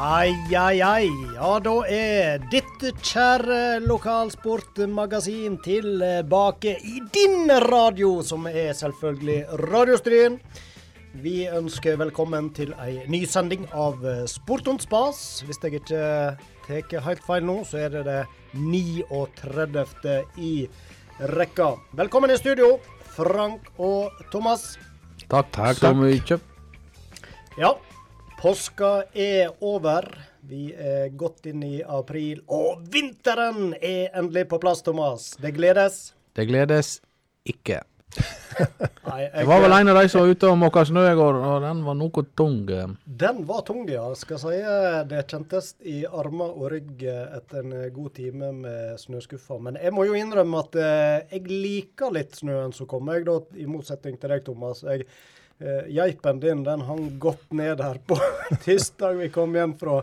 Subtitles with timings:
[0.00, 1.08] Ai, ai, ai.
[1.34, 10.38] Ja, da er ditt kjære lokalsportmagasin tilbake i din radio, som er selvfølgelig Radiostryen.
[11.20, 15.20] Vi ønsker velkommen til ei ny sending av Sport og spas.
[15.44, 16.00] Hvis jeg ikke
[16.64, 18.24] tar helt feil nå, så er det det
[18.56, 20.16] 39.
[20.40, 20.54] i
[21.36, 21.74] rekka.
[22.00, 22.78] Velkommen i studio,
[23.18, 24.78] Frank og Thomas.
[25.28, 26.40] Takk, takk så mye.
[27.60, 27.76] Ja,
[28.40, 30.06] påska er over.
[30.40, 35.34] Vi er godt inn i april, og vinteren er endelig på plass, Thomas.
[35.40, 36.14] Det gledes.
[36.32, 36.98] Det gledes
[37.44, 37.82] ikke.
[39.06, 41.36] Nei, Det var vel en av de som var ute og måka snø i går,
[41.46, 42.56] og den var noe tung.
[42.64, 44.06] Den var tung, ja.
[44.18, 44.56] Skal si
[45.12, 49.60] det kjentes i armer og rygg etter en god time med snøskuffa.
[49.68, 53.36] Men jeg må jo innrømme at eh, jeg liker litt snøen som kommer, jeg da,
[53.60, 54.82] i motsetning til deg, Thomas.
[54.88, 55.38] Jeg, eh,
[55.92, 58.16] geipen din den hang godt ned her på
[58.64, 60.00] tirsdag vi kom hjem fra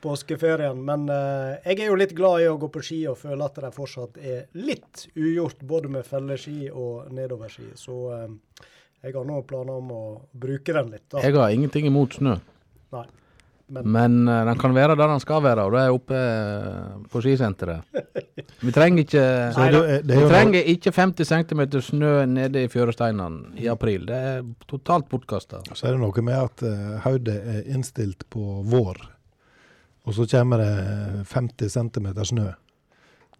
[0.00, 0.84] påskeferien.
[0.84, 3.60] Men eh, jeg er jo litt glad i å gå på ski og føler at
[3.64, 7.72] det fortsatt er litt ugjort både med felleski og nedoverski.
[7.78, 8.68] Så eh,
[9.04, 11.06] jeg har nå planer om å bruke den litt.
[11.08, 11.24] da.
[11.24, 12.38] Jeg har ingenting imot snø,
[12.90, 13.06] Nei.
[13.70, 16.94] Men, men uh, den kan være der den skal være, og det er oppe eh,
[17.10, 18.00] på skisenteret.
[18.60, 19.22] Vi trenger ikke
[19.74, 24.08] det, det Vi trenger ikke 50 cm snø nede i fjøresteinene i april.
[24.10, 25.62] Det er totalt bortkasta.
[25.70, 28.98] så er det noe med at uh, hodet er innstilt på vår,
[30.04, 30.74] og så kommer det
[31.30, 32.50] 50 cm snø.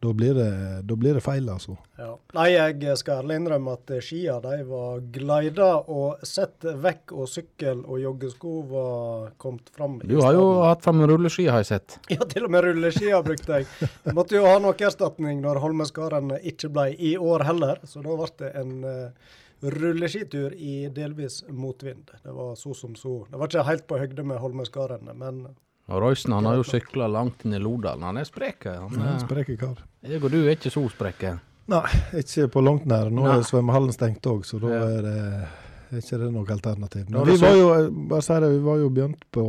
[0.00, 0.52] Da blir det,
[0.88, 1.74] da blir det feil, altså.
[2.00, 2.14] ja.
[2.32, 7.82] Nei, jeg skal ærlig innrømme at skia de var glida og sett vekk, og sykkel
[7.84, 9.98] og joggesko var kommet fram.
[10.00, 11.98] Du har jo hatt fram rulleski, har jeg sett.
[12.16, 13.90] Ja, til og med rulleskia brukte jeg.
[14.16, 18.32] Måtte jo ha noe erstatning når Holmenskaren ikke ble i år heller, så da ble
[18.40, 22.08] det en uh, rulleskitur i delvis motvind.
[22.24, 23.26] Det var så som så.
[23.28, 25.50] Det var ikke helt på høgde med Holmenskaren, men
[25.91, 28.02] Og Roysen han har jo sykla langt inn i Lodalen.
[28.06, 28.64] Han er sprek.
[28.70, 29.80] Han Ja, er, Spreke kar.
[30.06, 31.40] jeg og du er ikke så spreke.
[31.70, 31.86] Nei,
[32.18, 33.11] ikke på langt nær.
[33.11, 33.36] Nå Nei.
[33.39, 34.84] er svømmehallen stengt òg, så da Ja.
[34.86, 37.11] er det ikke det noe alternativ.
[37.11, 39.45] Men vi var jo, bare si det, vi var jo begynt på,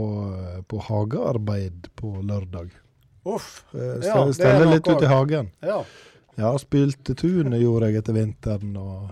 [0.68, 2.72] på hagearbeid på lørdag.
[3.25, 3.63] uff.
[3.75, 5.52] Eh, Ja, Stelle noe litt ut i hagen.
[5.62, 5.84] Ja.
[6.38, 8.75] Ja, spylte tunet gjorde jeg etter vinteren.
[8.78, 9.12] Og...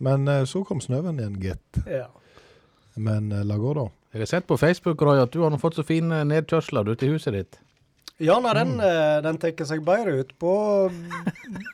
[0.00, 1.82] Men eh, så kom snøen igjen, gitt.
[1.86, 2.06] ja.
[2.96, 3.88] Men eh, la gå, da.
[4.18, 7.10] Jeg har sett på Facebook Roy, at du har fått så fine nedkjørsler ute i
[7.12, 7.58] huset ditt.
[8.18, 9.22] Ja, nei, den, mm.
[9.22, 10.54] den tar seg bedre ut på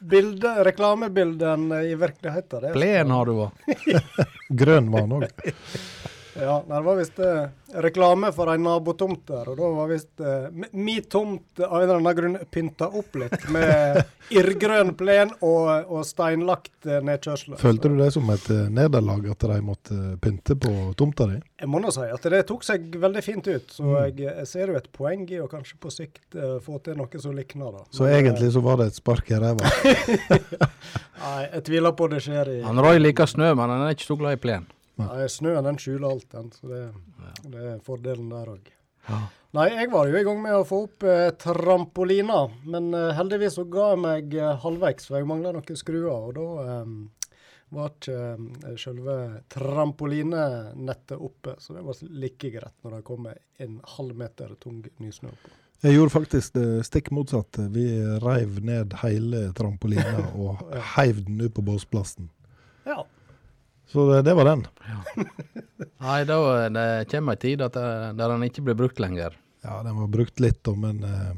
[0.04, 2.66] bilde, reklamebilden i virkeligheten.
[2.66, 2.72] det.
[2.76, 3.78] Plen har du òg.
[4.60, 5.30] Grønn var han òg.
[6.34, 7.44] Ja, nei, det var visst eh,
[7.84, 12.00] reklame for ei nabotomt der, og da var visst eh, mi- tomt av en eller
[12.00, 14.00] annen grunn pynta opp litt med
[14.38, 17.60] irrgrønn plen og, og steinlagt eh, nedkjørsler.
[17.62, 21.38] Følte du det som et eh, nederlag at de måtte pynte på tomta di?
[21.62, 24.74] Jeg må nå si at det tok seg veldig fint ut, så jeg, jeg ser
[24.74, 27.84] jo et poeng i å kanskje på sikt eh, få til noe som likner da.
[27.94, 29.70] Så Men, eh, egentlig så var det et spark i ræva.
[31.24, 34.08] Nei, jeg tviler på det skjer i Han Roy liker snø, men han er ikke
[34.10, 34.66] så glad i plen.
[35.00, 36.52] Nei, Snøen den skjuler alt, den.
[36.54, 36.82] Så det,
[37.50, 38.70] det er fordelen der òg.
[39.08, 39.24] Ja.
[39.54, 43.58] Nei, jeg var jo i gang med å få opp eh, trampolina, men eh, heldigvis
[43.58, 46.08] så ga jeg meg eh, halvveis, for jeg mangla noen skruer.
[46.10, 47.34] Og da eh,
[47.74, 49.16] var ikke eh, selve
[49.54, 55.30] trampolinenettet oppe, så det var like greit når det kom en halv meter tung nysnø
[55.30, 55.54] på.
[55.84, 57.66] Jeg gjorde faktisk det stikk motsatte.
[57.74, 57.84] Vi
[58.24, 60.62] reiv ned hele trampolina og
[60.96, 62.30] heiv den ut på båsplassen.
[62.88, 63.04] Ja.
[63.94, 64.64] Så det, det var den.
[66.02, 69.36] Nei, da eh, det kommer ei tid at det, der den ikke blir brukt lenger.
[69.62, 71.36] Ja, den var brukt litt, men eh,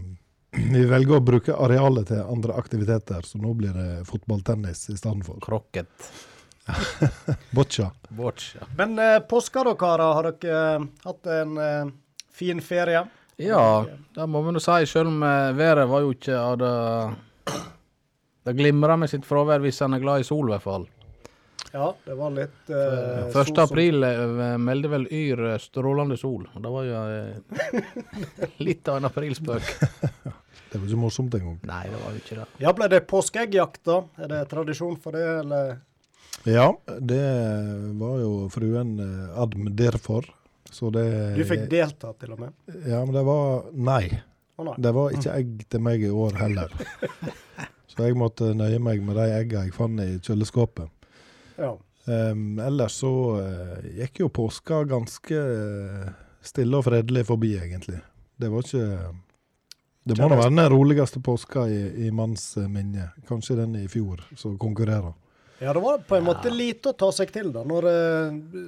[0.73, 5.29] vi velger å bruke arealet til andre aktiviteter, så nå blir det fotballtennis i stedet
[5.29, 5.37] for.
[5.45, 6.09] Krokket.
[7.59, 7.91] Boccia.
[8.09, 8.65] Boccia.
[8.81, 11.95] Men eh, påska da, karer, har dere eh, hatt en eh,
[12.33, 13.05] fin ferie?
[13.37, 13.85] Ja,
[14.17, 16.75] det må vi nå si, selv om eh, været var jo ikke av det
[18.49, 20.89] Det glimrer med sitt fravær hvis han er glad i sol, i hvert fall.
[21.77, 23.35] Ja, det var litt eh, 1.
[23.35, 28.89] sol april eh, meldte vel Yr eh, strålende sol, og det var jo uh, litt
[28.89, 29.69] av en aprilspøk.
[30.67, 31.61] Det var ikke morsomt engang.
[31.65, 32.45] Nei, det var jo ikke det.
[32.61, 34.01] Ja, ble det påskeeggjakt, da?
[34.21, 35.77] Er det tradisjon for det, eller?
[36.45, 36.67] Ja,
[36.99, 37.21] det
[38.01, 40.27] var jo fruen eh, adm derfor.
[40.71, 41.07] Så det
[41.39, 42.57] Du fikk delta, til og med.
[42.83, 44.19] Ja, men det var nei.
[44.77, 46.75] Det var ikke egg til meg i år heller.
[47.93, 50.91] Så jeg måtte nøye meg med de eggene jeg fant i kjøleskapet.
[51.57, 51.77] Ja.
[52.07, 57.99] Um, ellers så uh, gikk jo påska ganske eh, stille og fredelig forbi, egentlig.
[58.39, 59.15] Det var ikke
[60.07, 63.09] Det må da være den roligste påska i, i manns eh, minne.
[63.27, 65.17] Kanskje den i fjor som konkurrerer.
[65.59, 67.63] Ja, det var på en måte lite å ta seg til da.
[67.65, 67.87] Når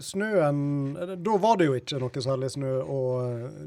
[0.01, 0.61] snøen
[1.21, 3.01] Da var det jo ikke noe særlig snø å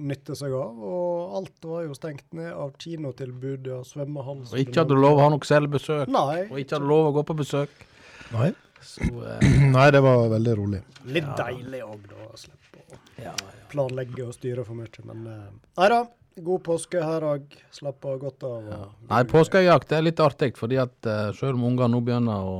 [0.01, 0.81] nytte seg av.
[0.81, 4.41] Og alt var jo stengt ned av kinotilbud og svømmehall.
[4.50, 6.12] Og ikke hadde du lov å ha noe selvbesøk.
[6.12, 6.50] Nei.
[6.50, 7.85] Og ikke hadde du lov å gå på besøk.
[8.33, 8.50] Nei.
[8.81, 10.81] Så eh, Nei, det var veldig rolig.
[11.05, 12.25] Litt deilig òg, da.
[12.31, 13.33] å Slippe å ja,
[13.71, 15.05] planlegge og styre for mye.
[15.07, 15.45] Men eh,
[15.81, 16.01] nei da.
[16.41, 17.57] God påske her òg.
[17.75, 18.67] av godt av.
[18.71, 22.55] og- Nei, påskejakt er litt artig, fordi at uh, selv om ungene nå begynner å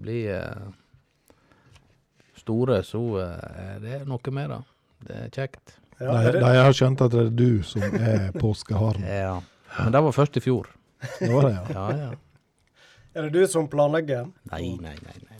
[0.00, 0.70] bli uh,
[2.40, 4.60] store, så uh, er det noe med det.
[5.06, 5.76] Det er kjekt.
[6.00, 9.04] Ja, de, det, de har skjønt at det er du som er påskeharen.
[9.04, 9.36] Ja.
[9.76, 10.72] Men det var først i fjor.
[11.20, 11.66] Det var det, ja.
[11.76, 12.10] Ja, ja.
[13.16, 14.28] Er det du som planlegger?
[14.52, 15.18] Nei, nei, nei.
[15.24, 15.36] nei.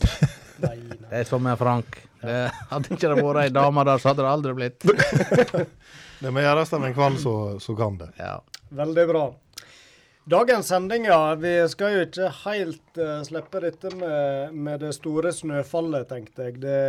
[0.58, 0.98] Nei, nei.
[1.10, 1.98] Det er som med Frank.
[2.22, 2.36] Det,
[2.70, 4.86] hadde ikke det vært ei dame der, så hadde det aldri blitt.
[6.22, 8.08] Det må gjøres av en kveld så, så kan det.
[8.16, 8.38] Ja.
[8.74, 9.24] Veldig bra.
[10.26, 11.36] Dagens sending, ja.
[11.38, 16.56] Vi skal jo ikke helt uh, slippe dette med, med det store snøfallet, tenkte jeg.
[16.64, 16.80] Det,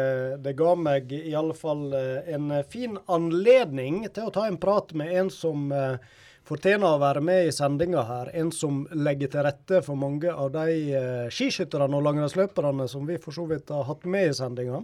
[0.42, 4.95] det ga meg i alle fall uh, en fin anledning til å ta en prat
[4.98, 6.00] med en som uh,
[6.47, 8.31] fortjener å være med i sendinga her.
[8.39, 13.19] En som legger til rette for mange av de uh, skiskytterne og langrennsløperne som vi
[13.21, 14.81] for så vidt har hatt med i sendinga.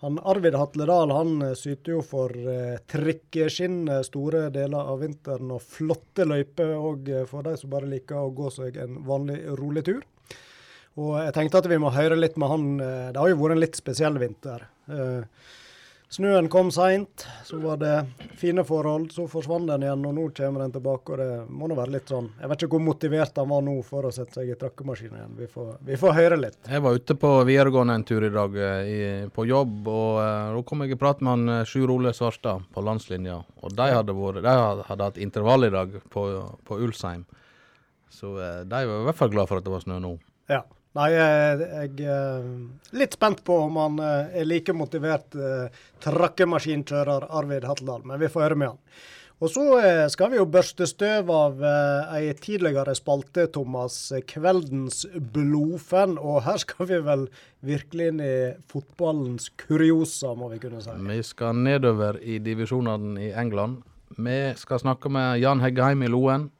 [0.00, 5.50] Han Arvid Hatledal han eh, syter jo for eh, trikkeskinn eh, store deler av vinteren,
[5.52, 9.82] og flotte løyper òg for de som bare liker å gå seg en vanlig rolig
[9.90, 10.00] tur.
[10.96, 12.64] Og jeg tenkte at vi må høre litt med han.
[12.80, 14.64] eh, Det har jo vært en litt spesiell vinter.
[14.88, 15.20] Eh,
[16.10, 17.92] Snøen kom seint, så var det
[18.34, 19.12] fine forhold.
[19.14, 21.12] Så forsvant den igjen, og nå kommer den tilbake.
[21.14, 23.76] og Det må nå være litt sånn Jeg vet ikke hvor motivert han var nå
[23.86, 25.36] for å sette seg i trakkemaskinen igjen.
[25.38, 26.58] Vi får, vi får høre litt.
[26.66, 28.98] Jeg var ute på videregående en tur i dag eh, i,
[29.30, 32.66] på jobb, og eh, da kom jeg i prat med han eh, Sjur Ole Svarstad
[32.74, 33.38] på landslinja.
[33.62, 36.26] Og de hadde, vært, de hadde, hatt intervall i dag på,
[36.66, 37.22] på Ulsheim.
[38.10, 40.16] Så de var i hvert fall glad for at det var snø nå.
[40.50, 40.64] Ja.
[40.98, 42.46] Nei, jeg, er
[42.98, 48.30] litt spent på om han eh, er like motivert eh, trakkemaskinkjører Arvid Hatteldal, men vi
[48.32, 48.80] får høre med han.
[49.40, 53.94] Og så eh, skal vi jo børste støv av eh, ei tidligere spalte, Thomas.
[54.12, 56.18] eh, Kveldens blodfan.
[56.20, 57.24] Og her skal vi vel
[57.64, 58.34] virkelig inn i
[58.68, 60.92] fotballens kuriosa, må vi kunne si.
[60.92, 63.80] Vi skal nedover i divisjonene i England.
[64.20, 66.50] Vi skal snakke med Jan Heggheim i Loen,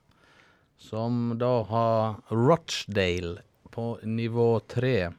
[0.81, 5.11] som da har Rochdale på nivå tre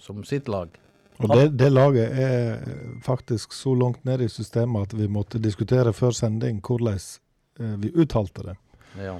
[0.00, 0.72] som sitt lag.
[1.20, 2.62] Og det, det laget er
[3.04, 7.90] faktisk så langt ned i systemet at vi måtte diskutere før sending hvordan eh, vi
[7.92, 8.56] uttalte det.
[8.96, 9.18] Ja.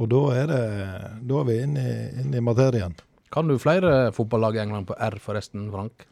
[0.00, 0.62] Og da er, det,
[1.28, 2.94] da er vi inne i, inne i materien.
[3.32, 6.06] Kan du flere fotballag i England på R, forresten, Frank?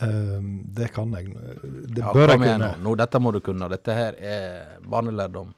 [0.00, 1.32] Um, det kan jeg.
[1.90, 2.58] Det Ja, bør jeg kunne.
[2.58, 2.74] nå.
[2.86, 2.94] nå.
[3.00, 3.66] Dette må du kunne.
[3.72, 5.50] Dette her er barnelærdom.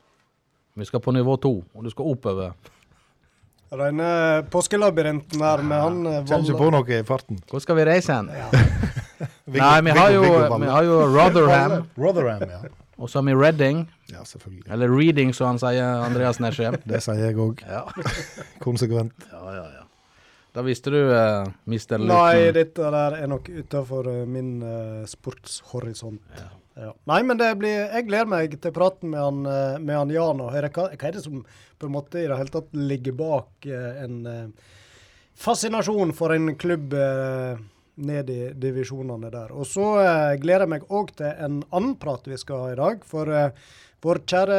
[0.81, 2.55] Vi skal på nivå to, og du skal oppover.
[3.70, 7.38] Rene påskelabyrinten her med han Kjenner Kommer ikke på noe i farten.
[7.50, 8.31] Hvor skal vi reise hen?
[9.50, 10.22] Viggo- Nei, vi har, jo,
[10.58, 12.61] vi har jo Rotherham, Rotherham, ja.
[12.99, 13.84] og så har vi Reading.
[14.11, 14.67] Ja, selvfølgelig.
[14.75, 16.78] Eller Reading, som han sier, Andreas Nesjem.
[16.90, 17.62] Det sier jeg òg.
[17.67, 17.84] Ja.
[18.62, 19.28] Konsekvent.
[19.31, 19.87] ja, ja, ja.
[20.50, 22.00] Da visste du, uh, Mr.
[22.11, 26.19] Nei, dette der er nok utafor min uh, sportshorisont.
[26.40, 26.49] Ja.
[26.78, 30.52] Nei, men blir Jeg gleder meg til praten med han, eh, med han Jan og
[30.55, 31.43] høre hva, hva er det som
[31.81, 34.70] på en måte i det hele tatt ligger bak eh, en eh,
[35.40, 36.94] fascinasjon for en klubb
[38.00, 39.54] ned i divisjonene der.
[39.56, 39.87] Og så
[40.40, 43.00] gleder jeg meg òg til en annen prat vi skal ha i dag.
[43.09, 43.30] For
[44.04, 44.59] vår kjære,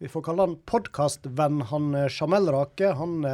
[0.00, 3.28] vi får kalle han podkastvenn, han Jamel Rake, han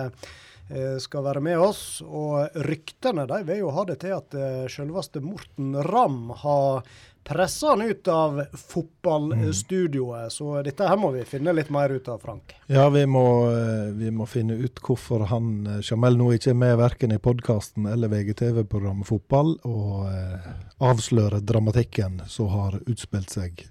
[0.98, 1.84] skal være med oss.
[2.02, 4.34] Og ryktene de vil jo ha det til at
[4.74, 6.82] selveste Morten Ramm har
[7.28, 10.32] pressa han ut av fotballstudioet.
[10.32, 12.54] Så dette her må vi finne litt mer ut av, Frank.
[12.66, 16.60] Ja, vi må, eh, vi må finne ut hvorfor han eh, Jamel nå ikke er
[16.64, 20.52] med verken i podkasten eller VGTV-programmet Fotball, og eh,
[20.84, 23.68] avsløre dramatikken som har utspilt seg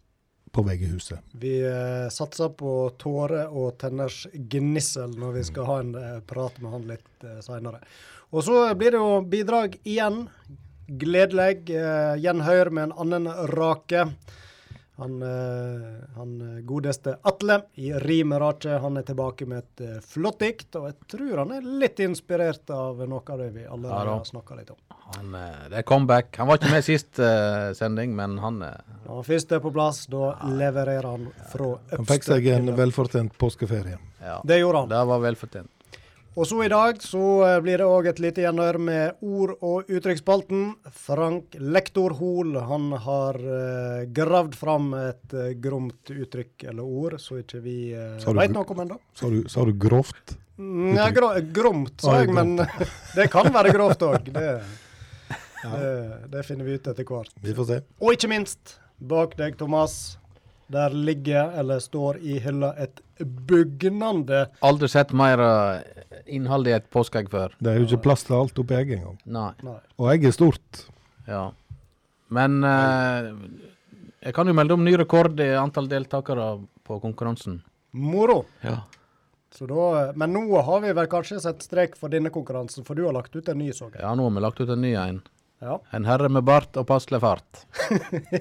[0.57, 1.19] på VG-huset.
[1.31, 6.57] Vi eh, satser på tårer og tenners gnissel når vi skal ha en eh, prat
[6.63, 7.83] med han litt eh, seinere.
[8.33, 10.25] Og så blir det jo bidrag igjen.
[10.87, 14.07] Gledelig eh, gjenhør med en annen rake.
[14.97, 20.71] Han, eh, han godeste Atle i Rimerake, han er tilbake med et eh, flott dikt.
[20.79, 24.57] Og jeg tror han er litt inspirert av noe av det vi allerede har snakka
[24.57, 24.79] litt om.
[25.13, 26.31] Han, eh, det er comeback.
[26.41, 28.73] Han var ikke med sist uh, sending, men han uh,
[29.05, 33.37] Når han først er på plass, da levererer han fra Han fikk seg en velfortjent
[33.37, 34.01] påskeferie.
[34.17, 34.41] Ja.
[34.43, 34.95] Det gjorde han.
[34.95, 35.76] Det var velfortjent.
[36.37, 39.87] Og så i dag så eh, blir det òg et lite gjenhør med ord- og
[39.89, 40.67] uttrykksspalten.
[40.93, 47.39] Frank Lektor Hoel han har uh, gravd fram et uh, gromt uttrykk eller ord, så
[47.41, 48.99] ikke vi uh, veit noe om ennå.
[49.17, 50.35] Sa du, sa du grovt?
[50.61, 52.53] Mm, Ja, gro gromt, sa Ah, jeg, men
[53.17, 54.29] det kan være grovt òg.
[54.37, 54.45] Det,
[55.73, 55.91] det,
[56.37, 57.33] det finner vi ut etter hvert.
[57.41, 57.81] Vi får se.
[57.97, 60.19] Og ikke minst, bak deg, Thomas,
[60.73, 66.03] der ligger, eller står i hylla, et bugnende Aldri sett mer eh,
[66.37, 67.55] innhold i et påskeegg før.
[67.59, 69.17] Det er jo ikke plass til alt oppi egget engang.
[69.25, 69.51] Nei.
[69.65, 69.79] Nei.
[69.97, 70.83] Og egget er stort.
[71.27, 71.45] Ja.
[72.33, 73.31] Men eh,
[74.27, 76.51] jeg kan jo melde om ny rekord i antall deltakere
[76.87, 77.61] på konkurransen.
[77.97, 78.43] Moro.
[78.61, 78.81] Ja.
[79.55, 83.07] Så da, men nå har vi vel kanskje sett strek for denne konkurransen, for du
[83.07, 84.01] har lagt ut en ny, så jeg.
[84.03, 85.21] ja, nå har vi lagt ut en ny en.
[85.59, 85.79] Ja.
[85.91, 87.63] En herre med bart og passelig fart.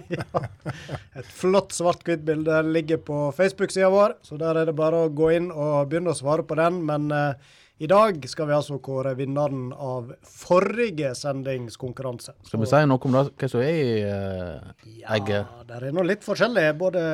[1.17, 5.49] Et flott svart-hvitt-bilde ligger på Facebook-sida vår, så der er det bare å gå inn
[5.49, 6.83] og begynne å svare på den.
[6.85, 12.37] Men eh, i dag skal vi altså kåre vinneren av forrige sendingskonkurranse.
[12.49, 15.49] Skal vi si noe om det, hva som er i eh, egget?
[15.49, 16.67] Ja, det er nå litt forskjellig.
[16.81, 17.07] Både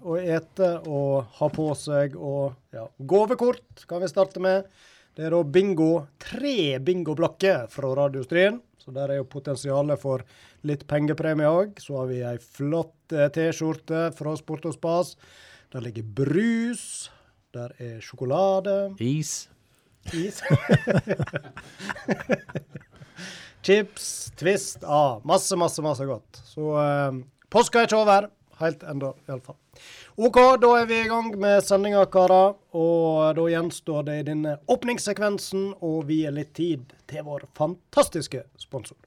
[0.00, 2.88] å ete og ha på seg og ja.
[3.12, 4.72] Gavekort kan vi starte med.
[5.16, 5.92] Det er da bingo.
[6.20, 8.60] Tre bingoblokker fra Radiostrien.
[8.80, 10.24] Så der er jo potensialet for
[10.66, 11.78] litt pengepremie òg.
[11.82, 15.14] Så har vi ei flott eh, T-skjorte fra Sport og Spas.
[15.72, 17.10] Der ligger brus.
[17.54, 18.94] Der er sjokolade.
[19.02, 19.48] Is.
[20.16, 20.40] Is.
[23.62, 26.40] Chips, Twist, ah, masse, masse, masse godt.
[26.48, 27.18] Så eh,
[27.52, 28.30] påska er ikke over.
[28.60, 29.56] Helt ennå, iallfall.
[30.20, 32.56] OK, da er vi i gang med sendinga, karer.
[32.76, 38.98] Og da gjenstår det i denne åpningssekvensen å vie litt tid til vår fantastiske sponsor.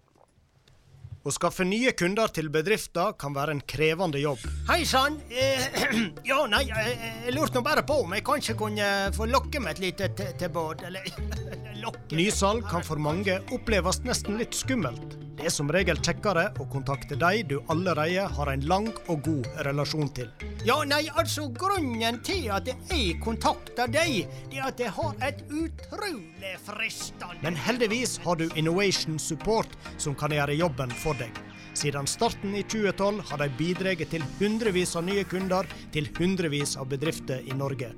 [1.23, 4.41] Å skaffe nye kunder til bedrifter kan være en krevende jobb.
[4.67, 5.15] Hei sann.
[5.31, 5.63] Eh,
[6.29, 6.97] ja, nei, jeg,
[7.29, 10.83] jeg lurte nå bare på om jeg kanskje kunne få lokke med et lite tilbud.
[10.83, 11.07] Eller
[11.85, 15.15] lokke Nysalg kan for mange oppleves nesten litt skummelt.
[15.33, 19.47] Det er som regel kjekkere å kontakte de du allerede har en lang og god
[19.65, 20.29] relasjon til.
[20.63, 25.41] Ja, nei, altså grunnen til at jeg kontakter deg, det er at jeg har et
[25.49, 31.43] utrolig fristende Men heldigvis har du Innovation Support som kan gjøre jobben for deg.
[31.73, 36.89] Siden starten i 2012 har de bidratt til hundrevis av nye kunder til hundrevis av
[36.91, 37.93] bedrifter i Norge.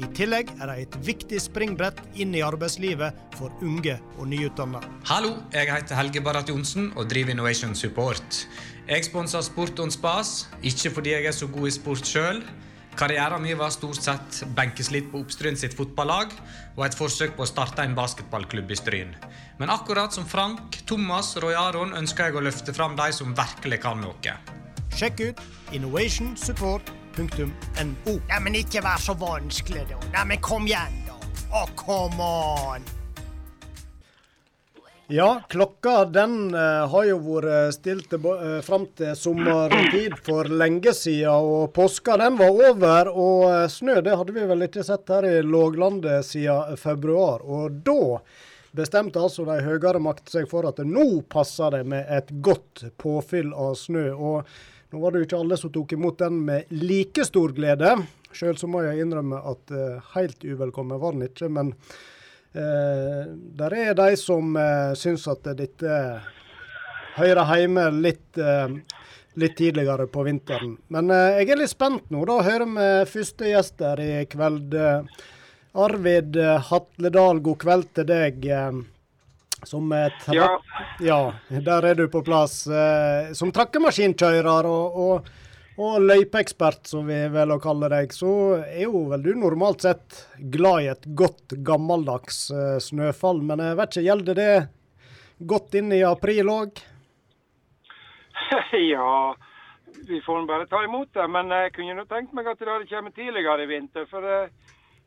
[0.00, 4.80] I tillegg er de et viktig springbrett inn i arbeidslivet for unge og nyutdanna.
[5.10, 8.46] Hallo, jeg heter Helge Barrat Johnsen og driver Innovation Support.
[8.88, 12.40] Jeg sponser Sport on Spas, ikke fordi jeg er så god i sport sjøl.
[12.98, 16.32] Karrieren min var stort sett benkeslit på Oppstryn sitt fotballag
[16.76, 19.14] og et forsøk på å starte en basketballklubb i Stryn.
[19.58, 23.34] Men akkurat som Frank, Thomas og Roy Aron ønsker jeg å løfte fram de som
[23.36, 24.36] virkelig kan noe.
[24.96, 25.40] Sjekk ut
[25.76, 27.50] innovationsupport.no.
[27.80, 30.00] Nei, men ikke vær så vanskelig, da.
[30.14, 31.16] Nei, men kom igjen, da.
[31.50, 32.99] Å, come on.
[35.12, 40.92] Ja, klokka den eh, har jo vært stilt til, uh, fram til sommertid for lenge
[40.94, 43.10] siden, og påska den var over.
[43.10, 47.42] Og eh, snø det hadde vi vel ikke sett her i låglandet siden februar.
[47.42, 48.20] Og da
[48.70, 53.50] bestemte altså de høyere makt seg for at nå passer det med et godt påfyll
[53.50, 54.06] av snø.
[54.14, 57.96] Og nå var det jo ikke alle som tok imot den med like stor glede.
[58.30, 61.50] Sjøl så må jeg innrømme at eh, helt uvelkommen var den ikke.
[61.50, 61.98] men Eh,
[62.52, 65.98] der er de som eh, syns at dette
[67.16, 68.72] hører hjemme litt, eh,
[69.40, 70.76] litt tidligere på vinteren.
[70.88, 72.24] Men eh, jeg er litt spent nå.
[72.28, 74.74] Da hører vi første gjest der i kveld.
[74.74, 75.20] Eh,
[75.78, 78.46] Arvid eh, Hatledal, god kveld til deg.
[78.46, 78.80] Eh,
[79.68, 80.48] som eh, Ja.
[81.00, 82.64] ja, der er du på plass.
[82.66, 85.30] Eh, som trakkemaskinkjører og, og,
[85.80, 90.18] og løypeekspert, som vi velger å kalle deg, så er jo vel du normalt sett
[90.52, 93.40] glad i et godt, gammeldags eh, snøfall.
[93.46, 94.50] Men jeg vet ikke, gjelder det
[95.52, 96.82] godt inn i april òg?
[98.92, 99.14] ja,
[100.08, 101.28] vi får bare ta imot det.
[101.32, 104.04] Men jeg kunne nå tenkt meg at det hadde kommet tidligere i vinter.
[104.10, 104.52] For jeg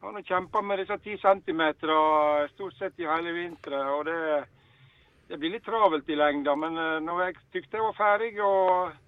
[0.01, 1.93] har nå kjempa med disse ti centimeter
[2.55, 3.93] stort sett i hele vinteren.
[3.93, 4.19] Og det,
[5.29, 6.57] det blir litt travelt i lengda.
[6.57, 9.02] Men eh, når jeg tykte jeg var ferdig og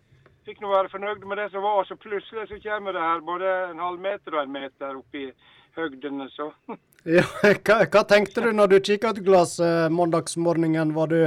[0.45, 3.53] fikk nå være fornøyd med det som var, så plutselig så kommer det her både
[3.71, 5.29] en halv meter og en meter opp i
[5.77, 6.29] høgdene.
[6.35, 6.51] Så
[7.05, 10.95] Ja, hva, hva tenkte du når du kikka ut glasset mandagsmorgenen?
[10.95, 11.19] Var du,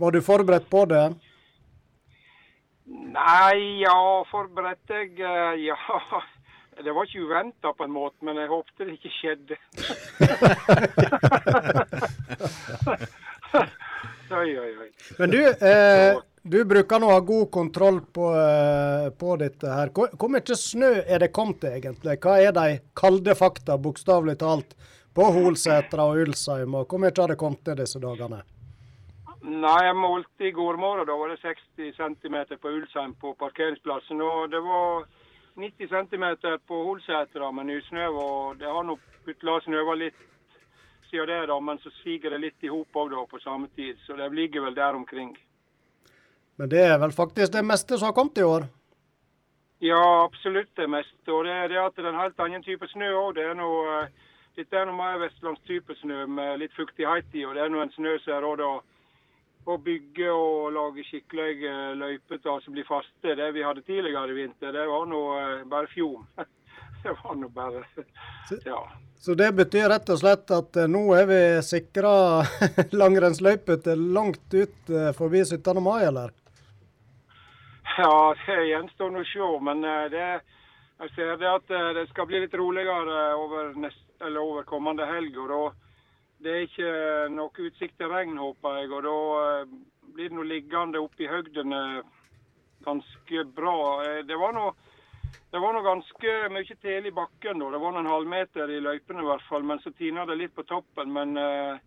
[0.00, 1.04] var du forberedt på det?
[2.88, 5.76] Nei, ja, forberedt jeg eh, Ja.
[6.78, 9.56] Det var ikke uventa på en måte, men jeg håpte det ikke skjedde.
[14.38, 14.86] oi, oi, oi.
[15.18, 19.90] Men du, eh, du bruker nå å ha god kontroll på, eh, på dette her.
[19.94, 22.18] Hvor, hvor mye snø er det kommet egentlig?
[22.22, 24.76] Hva er de kalde fakta, bokstavelig talt,
[25.14, 26.74] på Holsetra og Ulsheim.
[26.78, 28.44] og Hvor mye har det kommet til disse dagene?
[29.42, 31.06] Nei, jeg målte i går morgen.
[31.08, 34.20] Da var det 60 cm på Ulsheim på parkeringsplassen.
[34.22, 35.06] Og det var
[35.56, 36.26] 90 cm
[36.66, 38.06] på Holsetra med nysnø.
[38.08, 40.24] Og det har nå putla snøva litt
[41.10, 43.96] siden det, da, men så siger det litt i hop òg på samme tid.
[44.06, 45.36] Så det ligger vel der omkring.
[46.58, 48.66] Men det er vel faktisk det meste som har kommet i år?
[49.78, 51.30] Ja, absolutt det meste.
[51.30, 53.36] Og det er det at det er en helt annen type snø òg.
[53.38, 54.00] Det er noe,
[54.58, 57.46] dette er noe mer vestlandstype snø med litt fuktighet i.
[57.46, 58.64] Og det er noe en snø som er råd
[59.68, 63.36] å bygge og lage skikkelige løyper som blir faste.
[63.38, 65.22] Det vi hadde tidligere i vinter, det var nå
[65.70, 66.26] bare fjom.
[67.04, 67.84] det var nå bare
[68.64, 68.82] Ja.
[69.20, 72.12] Så det betyr rett og slett at eh, nå er vi sikra
[73.00, 75.82] langrennsløype til langt ut eh, forbi 17.
[75.82, 76.30] mai, eller?
[77.98, 79.48] Ja, det gjenstår å se.
[79.66, 80.26] Men eh, det,
[81.02, 85.38] jeg ser det at det skal bli litt roligere over, nest, over kommende helg.
[85.38, 85.62] og da
[86.38, 86.92] Det er ikke
[87.34, 88.92] noe utsikt til regn, håper jeg.
[88.92, 89.16] og Da
[90.14, 91.82] blir det noe liggende oppe i høgdene
[92.86, 93.78] ganske bra.
[94.22, 94.76] Det var noe
[95.50, 97.58] det var noe ganske mye tele i bakken.
[97.58, 97.70] da.
[97.70, 100.64] Det var en halvmeter i løypene i hvert fall, men så tina det litt på
[100.68, 101.12] toppen.
[101.12, 101.80] Men eh,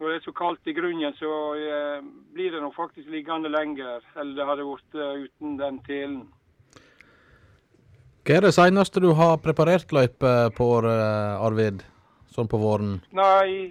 [0.00, 2.00] når det er så kaldt i grunnen, så eh,
[2.34, 6.24] blir det nok faktisk liggende lenger enn det hadde vært uh, uten den telen.
[8.24, 11.84] Hva er det seneste du har preparert løype på, uh, Arvid?
[12.34, 12.96] Sånn på våren?
[13.14, 13.70] Nei,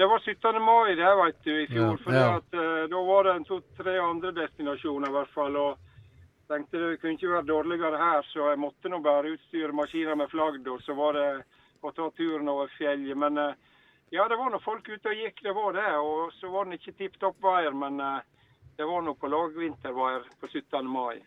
[0.00, 0.58] det var 17.
[0.58, 1.94] mai det vet du, i fjor.
[1.94, 2.26] Ja, for ja.
[2.40, 5.56] At, uh, da var det en to-tre andre destinasjoner i hvert fall.
[5.56, 5.88] og
[6.52, 10.30] tenkte det kunne ikke være dårligere her, så jeg måtte nå bare utstyre maskiner med
[10.32, 10.60] flagg.
[10.68, 11.28] Og så var det
[11.82, 13.16] å ta turen over fjellet.
[13.18, 13.54] Men eh,
[14.12, 15.90] ja, det var nå folk ute og gikk, det var det.
[15.98, 18.18] Og så var det ikke tipp topp veier, men eh,
[18.76, 20.84] det var nå på lagvinterveier på 17.
[20.88, 21.22] mai.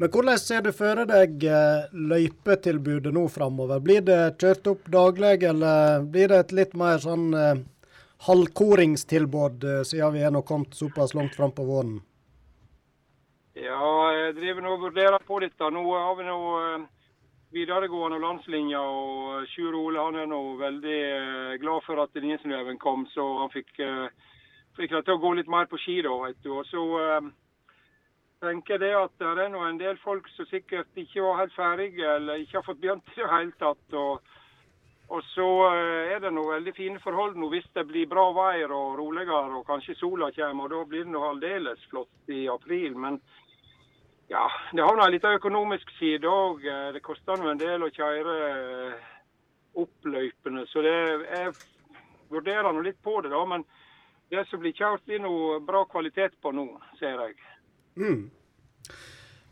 [0.00, 3.82] Men hvordan ser du for deg eh, løypetilbudet nå framover?
[3.82, 7.28] Blir det kjørt opp daglig, eller blir det et litt mer sånn
[8.22, 11.98] halvkoringstilbud, siden vi er nå kommet såpass langt fram på våren?
[13.58, 15.68] Ja, jeg driver nå og vurderer på dette.
[15.74, 16.84] Nå har vi nå eh,
[17.52, 22.16] videregående og landslinja, og eh, Sjur Ole han er nå veldig eh, glad for at
[22.16, 23.72] Nisenløven kom, så han fikk,
[24.78, 26.52] fikk det til å gå litt mer på ski da, vet du.
[26.58, 26.84] Og så
[28.42, 31.56] tenker jeg det at det er nå en del folk som sikkert ikke var helt
[31.56, 33.98] ferdige, eller ikke har fått begynt i det hele tatt.
[33.98, 34.38] og
[35.12, 38.94] og så er det noe veldig fine forhold nå hvis det blir bra veier og
[38.96, 40.64] roligere og kanskje sola kommer.
[40.64, 42.94] og Da blir det noe aldeles flott i april.
[42.96, 43.18] Men
[44.32, 46.64] ja, det har nå en liten økonomisk side òg.
[46.94, 49.08] Det koster nå en del å kjøre oppløypene,
[49.82, 50.66] opp løypene.
[50.68, 50.96] Så det,
[51.28, 51.52] jeg
[52.32, 53.42] vurderer nå litt på det, da.
[53.48, 53.64] Men
[54.32, 56.66] det som blir kjørt, blir noe bra kvalitet på nå,
[57.00, 57.36] ser jeg.
[58.00, 58.30] Mm.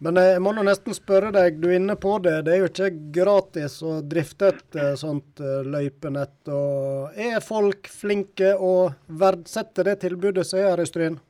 [0.00, 2.38] Men jeg må nå nesten spørre deg, du er inne på det.
[2.46, 6.38] Det er jo ikke gratis å drifte et eh, sånt eh, løypenett.
[6.48, 11.20] Og er folk flinke å verdsette det tilbudet som er her i Stryn?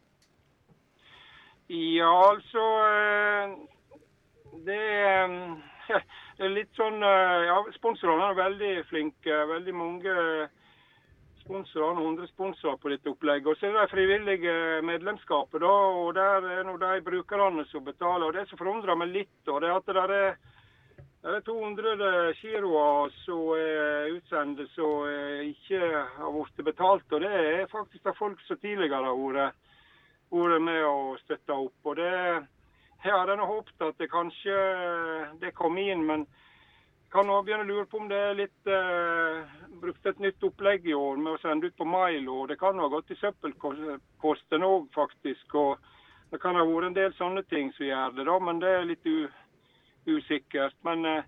[1.71, 3.51] Ja, altså eh,
[4.67, 9.37] Det er litt sånn Ja, sponsorene er veldig flinke.
[9.53, 10.15] Veldig mange
[11.45, 13.47] sponsorer, 100 sponsorer på dette opplegget.
[13.47, 14.57] Og så er det frivillige
[14.87, 15.71] medlemskapet, da,
[16.03, 18.27] og der er nå de brukerne som betaler.
[18.27, 20.37] Og Det som forundrer meg litt, da, det er at det er,
[21.23, 25.07] det er 200 giroer som er utsendte som
[25.47, 25.83] ikke
[26.19, 27.07] har blitt betalt.
[27.15, 29.70] Og det er faktisk av folk som tidligere har vært,
[30.31, 31.79] vært med og støtta opp.
[31.85, 32.13] Og det,
[33.05, 34.61] jeg hadde håpet at det kanskje
[35.43, 36.27] det kom inn, men
[37.11, 40.87] kan nå begynne å lure på om det er litt eh, brukt et nytt opplegg
[40.87, 42.29] i år med å sende ut på mail.
[42.31, 45.55] og Det kan ha gått i søppelkosten òg, faktisk.
[45.59, 45.79] og
[46.31, 48.87] Det kan ha vært en del sånne ting som gjør det, da, men det er
[48.87, 49.11] litt
[50.07, 50.79] usikkert.
[50.87, 51.27] Men eh,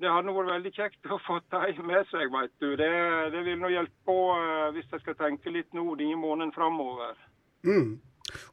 [0.00, 2.72] det hadde vært veldig kjekt å få dem med seg, veit du.
[2.80, 2.90] Det,
[3.36, 7.20] det vil nå hjelpe på eh, hvis jeg skal tenke litt nå de månedene framover.
[7.68, 7.98] Mm.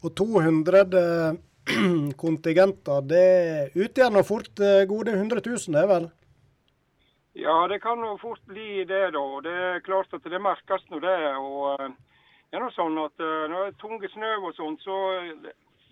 [0.04, 1.40] Og 200 eh,
[2.24, 6.08] kontingenter, det utgjør nå fort eh, gode 100 000, det vel?
[7.38, 9.26] Ja, det kan jo fort bli det, da.
[9.46, 11.20] Det er klart at det merkes nå det.
[11.38, 11.92] og eh,
[12.52, 14.96] det er noe sånn at Når det er tunge snø og sånn, så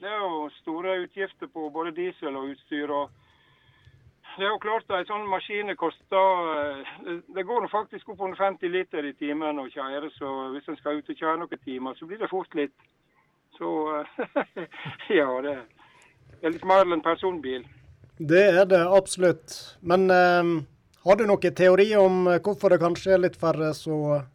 [0.02, 2.92] det er jo store utgifter på både diesel og utstyr.
[2.92, 3.10] og
[4.38, 6.84] det er jo klart at en sånn maskin koster
[7.36, 10.78] Det går nå faktisk opp under 50 liter i timen å kjøre, så hvis en
[10.80, 12.76] skal ut og kjøre noen timer, så blir det fort litt.
[13.60, 13.70] Så
[15.20, 15.56] ja, det
[16.42, 17.68] er litt mer enn en personbil.
[18.20, 19.56] Det er det absolutt.
[19.84, 20.52] Men eh,
[21.08, 24.26] har du noen teori om eh, hvorfor det kanskje er litt færre som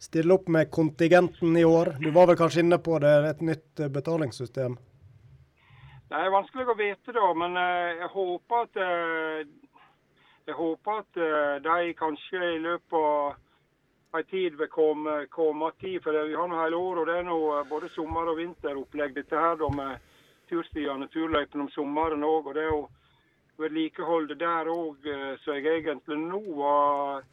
[0.00, 1.94] stiller opp med kontingenten i år?
[2.00, 4.76] Du var vel kanskje inne på det, et nytt eh, betalingssystem?
[6.10, 8.82] Det er vanskelig å vite, da, men eh, jeg håper at
[10.50, 11.18] jeg håper at
[11.62, 13.36] de kanskje i løpet av
[14.18, 16.02] en tid vil komme, kom tid.
[16.02, 19.14] For vi har nå hele året, og det er nå eh, både sommer- og vinteropplegg
[19.14, 20.08] dette her da med
[20.50, 22.50] turstiene, turløypene om sommeren òg.
[22.50, 22.88] Og det er jo
[23.60, 25.06] vedlikeholdet der òg
[25.44, 27.26] som jeg egentlig nå har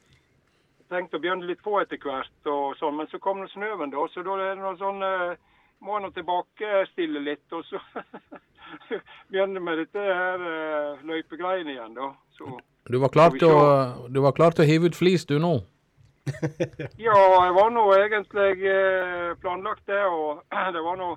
[0.92, 2.36] tenkt å begynne litt på etter hvert.
[2.46, 5.38] og sånn, Men så kom det snøen, da, så da er det noe sånn eh,
[5.82, 7.48] må nå tilbakestille litt.
[7.52, 7.82] Og så
[9.32, 12.12] begynne med dette her løypegreiene igjen, da.
[12.38, 12.60] Så,
[14.14, 15.56] du var klar til å hive ut flis du nå?
[17.08, 20.04] ja, jeg var nå egentlig eh, planlagt det.
[20.06, 20.44] Og
[20.76, 21.16] det var nå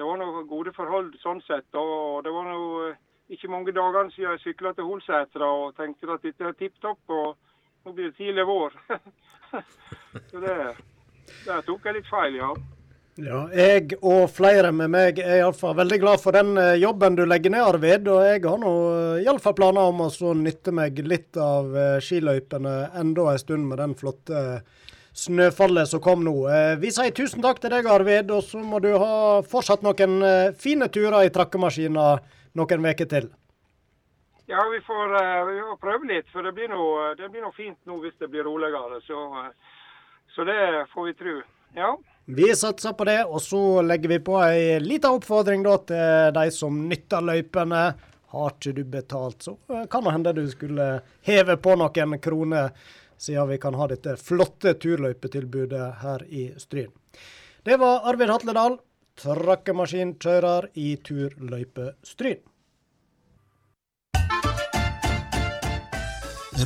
[0.00, 1.68] det var noe gode forhold sånn sett.
[1.76, 3.00] Og det var nå eh,
[3.36, 7.02] ikke mange dagene siden jeg sykla til Holsetra og tenkte at dette er tipp topp.
[7.12, 7.34] Og
[7.84, 8.76] nå blir det tidlig vår.
[10.30, 10.56] så det
[11.44, 12.48] Der tok jeg litt feil, ja.
[13.20, 17.26] Ja, jeg og flere med meg er iallfall veldig glad for den eh, jobben du
[17.28, 18.08] legger ned, Arvid.
[18.08, 22.72] Og jeg har nå eh, iallfall planer om å nytte meg litt av eh, skiløypene
[22.96, 24.62] enda en stund med den flotte
[25.20, 26.32] snøfallet som kom nå.
[26.80, 30.22] Vi sier tusen takk til deg, Arvid, og så må du ha fortsatt noen
[30.56, 32.04] fine turer i trakkemaskina
[32.56, 33.26] noen uker til.
[34.48, 35.16] Ja, vi får,
[35.50, 38.30] vi får prøve litt, for det blir noe, det blir noe fint nå hvis det
[38.32, 39.02] blir roligere.
[39.04, 39.26] Så,
[40.36, 40.62] så det
[40.94, 41.40] får vi tro.
[41.74, 41.98] Ja.
[42.24, 46.46] Vi satser på det, og så legger vi på ei lita oppfordring da til de
[46.54, 47.82] som nytter løypene.
[48.30, 52.70] Har ikke du betalt, så eh, kan det hende du skulle heve på noen kroner,
[53.18, 56.92] siden vi kan ha dette flotte turløypetilbudet her i Stryn.
[57.66, 58.78] Det var Arvid Hatledal,
[59.20, 62.38] trakkemaskinkjører i Turløype Stryn.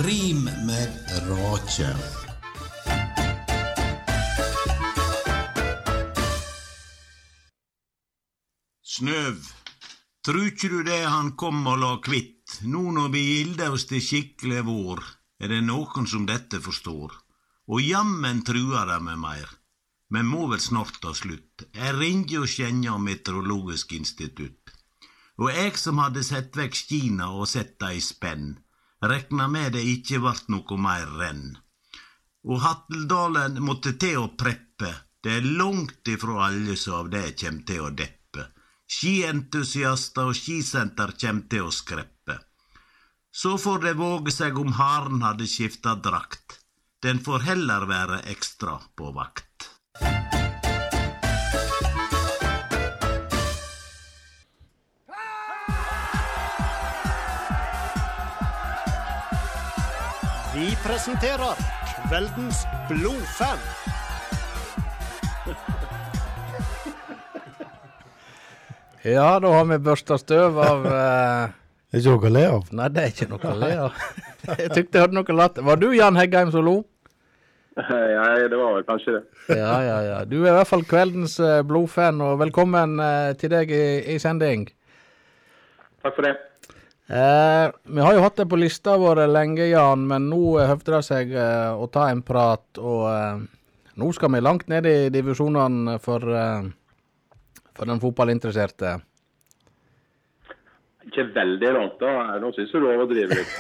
[0.05, 2.24] Rim med rake.
[8.95, 9.41] Snøv,
[10.23, 14.03] tru ikkje du det han kom og la kvitt, no når vi gilder oss til
[14.09, 15.03] skikkelig vår,
[15.43, 17.17] er det nokon som dette forstår,
[17.75, 19.51] og jammen truar dei med meir.
[20.15, 24.71] Men må vel snart ta slutt, eg ringer og skjenja Meteorologisk institutt.
[25.43, 28.53] Og eg som hadde sett vekk skina og sett dei i spenn,
[29.03, 31.49] rekna med det ikkje vart noko meir renn.
[32.47, 37.65] Og Hatteldalen måtte til å preppe, det er langt ifrå alle som av det kjem
[37.67, 38.24] til å deppe.
[38.91, 42.39] Skientusiastar og skisenter kjem til å skreppe.
[43.35, 46.61] Så får det våge seg om haren hadde skifta drakt.
[47.03, 49.71] Den får heller være ekstra på vakt.
[60.55, 61.59] Vi presenterer
[62.07, 63.61] kveldens blodfan.
[69.05, 71.53] Ja, da har vi børsta støv av eh,
[71.93, 72.71] Det er ikke noe å le av.
[72.73, 73.99] Nei, det er ikke noe å le av.
[74.63, 75.65] Jeg tykte jeg hørte noe latter.
[75.65, 76.79] Var du Jan Heggheim som lo?
[78.15, 79.23] Ja, det var vel kanskje det.
[79.59, 80.19] Ja, ja, ja.
[80.29, 84.19] Du er i hvert fall kveldens eh, blodfan, og velkommen eh, til deg i, i
[84.23, 84.69] sending.
[86.05, 86.37] Takk for det.
[87.11, 90.95] Eh, vi har jo hatt det på lista vår lenge, Jan, men nå eh, høvde
[90.95, 92.65] det seg eh, å ta en prat.
[92.79, 93.43] Og eh,
[94.01, 96.71] nå skal vi langt ned i divisjonene for, eh,
[97.75, 98.99] for den fotballinteresserte.
[101.05, 102.39] Ikke veldig langt, da.
[102.41, 103.59] Nå syns jeg du overdriver litt.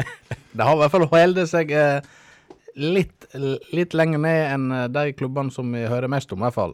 [0.56, 1.98] Det har i hvert fall holdt seg eh,
[2.80, 3.26] litt,
[3.76, 6.72] litt lenger ned enn eh, de klubbene som vi hører mest om, i hvert fall.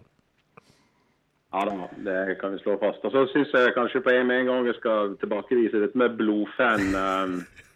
[1.52, 3.02] Ja da, det kan vi slå fast.
[3.04, 6.94] Og så syns jeg kanskje på en, en gang jeg skal tilbakevise dette med blodfan.
[6.94, 7.66] eh,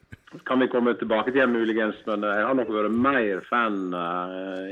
[0.47, 3.77] kan vi komme tilbake til muligens, men jeg har nok vært mer fan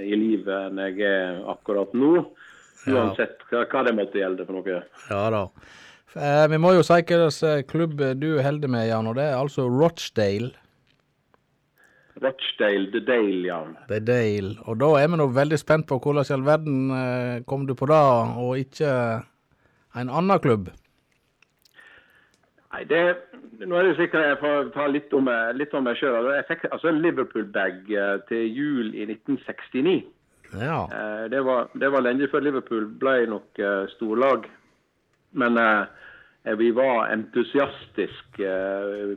[0.02, 2.26] i livet enn jeg er akkurat nå.
[2.90, 4.82] Uansett hva, hva det måtte gjelde for noe.
[5.10, 5.46] Ja da.
[6.14, 9.66] Eh, vi må jo si hvilken klubb du holder med, Jan, og det er altså
[9.70, 10.52] Rochdale.
[12.22, 13.74] Rochdale, The Dale, Jan.
[13.88, 14.54] The Dale.
[14.70, 17.74] Og da er vi nå veldig spent på hvordan i all verden eh, kom du
[17.74, 18.02] på det,
[18.38, 18.90] og ikke
[19.98, 20.70] en annen klubb.
[22.74, 23.02] Nei, det,
[23.62, 26.30] nå er det sikkert jeg får ta litt om, litt om meg sjøl.
[26.34, 30.00] Jeg fikk altså en Liverpool-bag eh, til jul i 1969.
[30.60, 30.88] Ja.
[30.92, 34.48] Eh, Det var, det var lenge før Liverpool ble nok eh, storlag.
[35.34, 35.86] Men eh,
[36.58, 38.50] vi var entusiastiske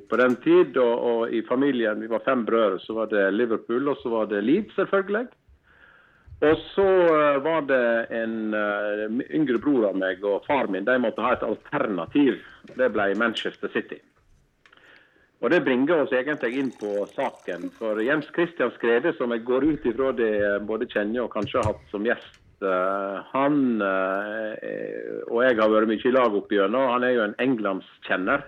[0.10, 0.78] på den tid.
[0.78, 4.32] Og, og i familien, vi var fem brødre, så var det Liverpool, og så var
[4.32, 5.28] det Leeds, selvfølgelig.
[6.48, 6.86] Og så
[7.42, 8.54] var det en
[9.34, 12.38] yngre bror av meg og far min, de måtte ha et alternativ.
[12.78, 13.98] Det ble Manchester City.
[15.42, 17.70] Og Det bringer oss egentlig inn på saken.
[17.78, 20.34] For Jens Christian Skrede, som jeg går ut ifra det
[20.66, 25.92] både kjenner og kanskje har hatt som gjest, eh, han eh, og jeg har vært
[25.92, 26.56] mye i lag opp.
[26.58, 28.48] Han er jo en englandskjenner.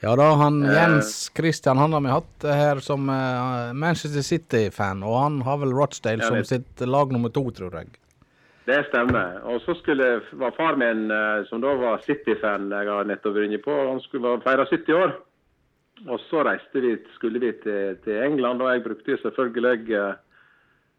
[0.00, 5.16] Ja da, han Jens Christian han har vi hatt her som eh, Manchester City-fan, og
[5.22, 7.96] han har vel Rochdale som sitt lag nummer to, tror jeg.
[8.68, 9.40] Det stemmer.
[9.48, 13.64] Og så skulle, var far min, eh, som da var City-fan, jeg har nettopp vært
[13.64, 15.18] på, han skulle feire 70 år.
[16.08, 20.18] Og så reiste vi, skulle vi til, til England, og jeg brukte selvfølgelig eh,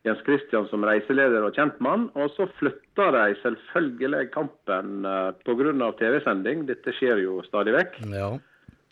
[0.05, 2.09] Jens Christian som reiseleder og kjentmann.
[2.17, 5.91] Og så flytta de selvfølgelig kampen uh, pga.
[5.99, 6.65] TV-sending.
[6.69, 7.99] Dette skjer jo stadig vekk.
[8.09, 8.31] Ja.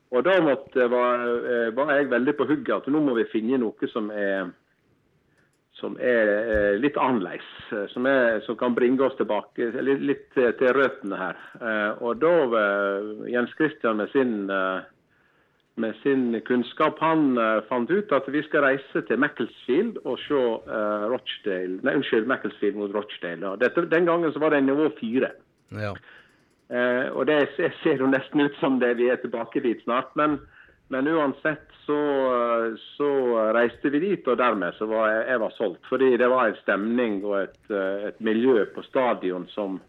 [0.10, 3.62] Og da måtte, var, eh, var jeg veldig på hugget at nå må vi finne
[3.62, 4.50] noe som er
[5.80, 7.48] som er eh, litt annerledes.
[7.72, 11.44] eh, Som, er, som kan bringe oss tilbake litt, til, røttene her.
[11.62, 14.82] Eh, og da eh, Jens Christian med sin, eh,
[15.80, 20.36] med sin kunnskap han uh, fant ut at vi skal reise til Macclesfield og se
[20.36, 23.56] uh, Rochdale Nei, unnskyld, Macclesfield mot Rochdale.
[23.62, 25.34] Dette, den gangen så var det nivå fire.
[25.72, 25.94] ja.
[26.70, 30.12] Uh, og det ser, jo nesten ut som det vi er tilbake dit snart.
[30.20, 30.38] Men,
[30.94, 31.98] men uansett så,
[32.94, 33.08] så
[33.58, 35.88] reiste vi dit, og dermed så var jeg, jeg var solgt.
[35.90, 37.72] Fordi det var en stemning og et,
[38.12, 39.80] et miljø på stadion som,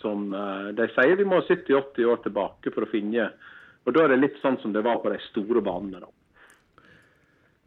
[0.00, 0.24] som
[0.72, 3.28] De sier vi må 70-80 år tilbake for å finne
[3.84, 6.04] Og da er det litt sånn som det var på de store banene.
[6.04, 6.12] da.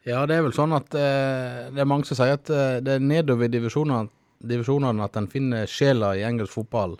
[0.07, 2.95] Ja, det er vel sånn at eh, det er mange som sier at eh, det
[2.95, 4.07] er nedover i divisjonene,
[4.39, 6.95] divisjonene at en finner sjela i engelsk fotball.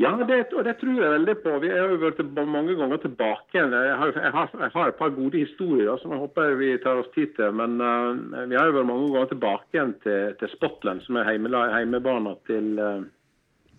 [0.00, 1.54] Ja, det, og det tror jeg veldig på.
[1.60, 3.72] Vi har jo vært mange ganger tilbake igjen.
[3.74, 7.00] Jeg har, jeg, har, jeg har et par gode historier som jeg håper vi tar
[7.02, 7.50] oss tid til.
[7.58, 11.28] Men uh, vi har jo vært mange ganger tilbake igjen til, til Spotland, som er
[11.28, 13.02] heimebana til, uh,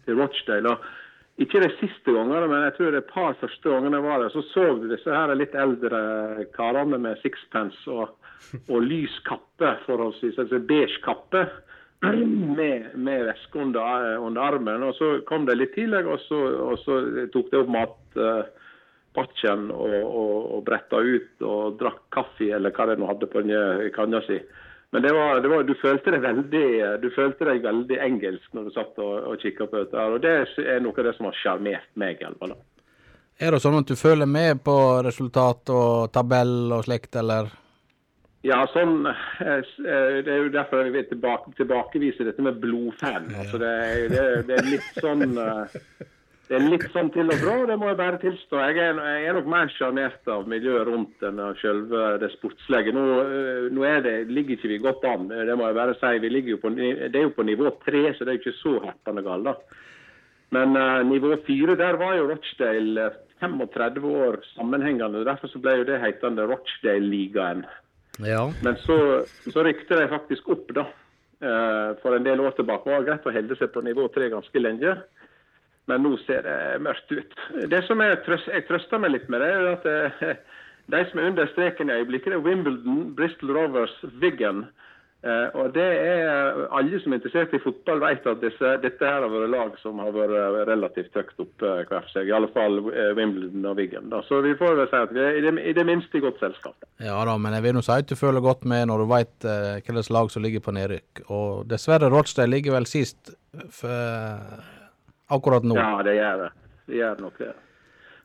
[0.06, 0.76] til Rochdale.
[0.76, 0.92] Og
[1.42, 4.44] ikke de siste gangene, men jeg tror et par første gangene jeg var der, så
[4.52, 6.02] så du disse her litt eldre
[6.56, 8.14] karene med sixpence og,
[8.68, 11.46] og lys kappe, forholdsvis, altså beige kappe
[12.60, 14.84] med, med veske under, under armen.
[14.86, 17.00] Og så kom det litt tidligere, og så, og så
[17.34, 23.00] tok det opp matpakken og, og, og bretta ut og drakk kaffe, eller hva det
[23.02, 24.42] nå hadde på den kanna si.
[24.92, 26.66] Men det var, det var, du, følte veldig,
[27.00, 29.96] du følte deg veldig engelsk når du satt og, og kikka på dette.
[29.96, 30.34] her, Og det
[30.68, 32.26] er noe av det som har sjarmert meg.
[32.28, 32.60] alle.
[33.40, 34.76] Er det sånn at du følger med på
[35.08, 37.54] resultat og tabell og slikt, eller?
[38.44, 43.30] Ja, sånn, eh, eh, Det er jo derfor jeg vil tilbake, tilbakevise dette med blodfan.
[43.38, 43.74] Altså, det,
[44.12, 45.80] det, det er litt sånn eh,
[46.52, 48.58] det er litt sånn til og fra, det må jeg bare tilstå.
[48.60, 52.92] Jeg er, jeg er nok mer sjarmert av miljøet rundt enn av selve det sportslige.
[52.92, 56.58] Nå, eh, nå det, ligger ikke vi godt an, det må jeg bare si.
[56.60, 59.48] På, det er jo på nivå tre, så det er jo ikke så heppende galt.
[59.48, 59.80] da.
[60.52, 65.24] Men uh, nivå fire, der var jo Rochdale eh, 35 år sammenhengende.
[65.24, 67.64] Derfor så ble jo det hetende Rochdale-ligaen.
[68.28, 68.44] Ja.
[68.60, 69.00] Men så,
[69.48, 70.90] så rykte de faktisk opp da,
[71.42, 72.86] Uh, for en del år tilbake.
[72.86, 74.92] Det var greit å holde seg på nivå tre ganske lenge.
[75.92, 77.38] Men nå ser det mørkt ut.
[77.72, 80.36] Det som jeg, trøst, jeg trøster meg litt med, det er at eh,
[80.92, 84.66] de som er under streken i øyeblikket, er Wimbledon, Bristol Rovers, Wiggen.
[85.22, 89.22] Eh, og det er Alle som er interessert i fotball, vet at disse, dette her
[89.22, 92.32] har vært lag som har vært relativt høyt oppe hver for seg.
[92.32, 94.10] I alle fall eh, Wimbledon og Wiggen.
[94.10, 94.24] Da.
[94.26, 96.42] Så vi får vel si at vi er i det, i det minste i godt
[96.42, 96.90] selskap.
[97.04, 99.50] Ja da, men jeg vil nå si at du føler godt med når du vet
[99.54, 101.26] eh, hvilket lag som ligger på nedrykk.
[101.30, 103.36] Og dessverre, Rochdale ligger vel sist
[103.70, 104.58] for,
[105.32, 105.78] akkurat nå.
[105.80, 106.50] Ja, det gjør det.
[106.88, 107.52] Det gjør nok det.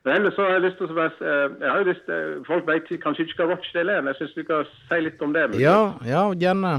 [0.06, 2.68] Men ellers så har jeg lyst til å eh, jeg har jo lyst, til, Folk
[2.68, 5.48] vet kanskje ikke hva Rochdale er, men jeg syns du kan si litt om det.
[5.58, 6.76] Ja, ja, gjerne.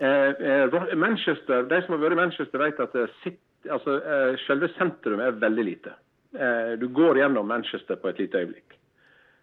[0.00, 4.34] Eh, eh, Manchester, De som har vært i Manchester, vet at eh, sitt, altså, eh,
[4.46, 5.94] selve sentrum er veldig lite.
[6.34, 8.78] Eh, du går gjennom Manchester på et lite øyeblikk.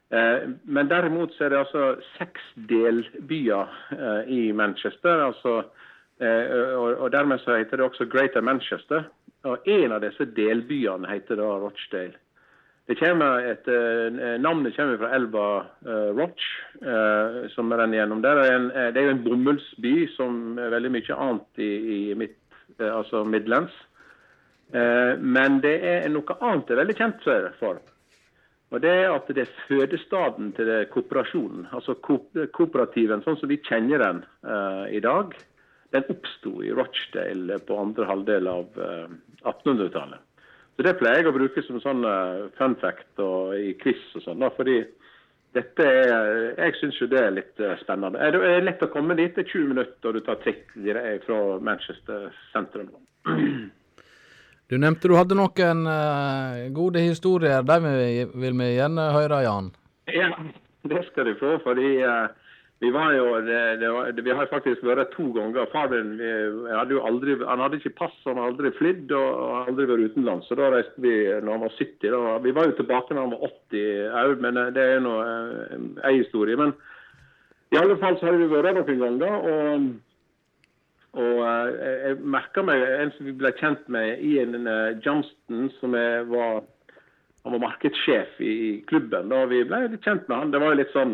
[0.10, 5.24] Eh, men derimot så er det altså seks delbyer eh, i Manchester.
[5.30, 5.58] altså
[6.20, 9.04] eh, og Dermed så heter det også Greater Manchester.
[9.48, 12.16] Og En av disse delbyene heter da Rochdale.
[12.88, 15.46] Et, eh, Navnet kommer fra elva
[15.84, 16.44] eh, Roch,
[16.80, 18.40] eh, som renner gjennom der.
[18.40, 21.72] Det er, en, eh, det er jo en bomullsby som er veldig mye annet i,
[21.98, 22.38] i mitt,
[22.80, 23.76] eh, altså Midlands.
[24.72, 27.28] Eh, men det er noe annet det er veldig kjent
[27.60, 27.84] for-.
[28.72, 31.68] Og Det er at det er fødestaden til kooperasjonen.
[31.72, 35.32] Altså ko- kooperativen sånn som vi kjenner den uh, i dag.
[35.96, 39.06] Den oppsto i Rochdale på andre halvdel av eh,
[39.44, 40.20] 1800-tallet.
[40.78, 44.22] Så Det pleier jeg å bruke som sånn eh, fun fact og i quiz og
[44.28, 44.44] sånn.
[44.56, 44.84] fordi
[45.56, 48.20] dette er, Jeg syns jo det er litt eh, spennende.
[48.20, 49.34] Det er lett å komme dit.
[49.34, 52.92] Det er 20 minutter, og du tar trikk dire- fra Manchester sentrum.
[54.70, 57.64] Du nevnte du hadde noen eh, gode historier.
[57.64, 57.78] De
[58.36, 59.72] vil, vi gjerne høre, Jan.
[60.12, 60.30] Ja,
[60.84, 61.58] det skal du få.
[61.64, 62.28] fordi eh,
[62.80, 65.66] Vi jo, det, det var, vi har faktisk vært to ganger.
[65.72, 66.20] Far min
[66.70, 70.46] hadde aldri, han hadde ikke pass, han hadde aldri flydd og aldri vært utenlands.
[70.46, 72.12] Så da reiste vi når han var 70.
[72.14, 72.36] Da.
[72.46, 75.16] Vi var jo tilbake når han var 80 òg, men det er nå
[76.06, 76.60] ei historie.
[76.60, 76.76] Men
[77.74, 79.50] i alle fall så har vi vært noen ganger.
[79.54, 79.96] og
[81.18, 84.68] og jeg merka meg en som vi ble kjent med, Ian
[85.02, 85.96] Johnston, som
[86.30, 86.60] var
[87.48, 89.30] var markedssjef i klubben.
[89.30, 90.52] da Vi ble litt kjent med han.
[90.52, 91.14] Det var jo litt sånn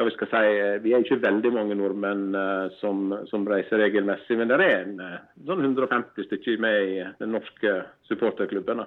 [0.00, 0.44] hva Vi skal si,
[0.80, 2.30] vi er ikke veldig mange nordmenn
[2.78, 4.94] som, som reiser regelmessig, men det er en,
[5.44, 7.74] sånn 150 stykker med i den norske
[8.08, 8.80] supporterklubben.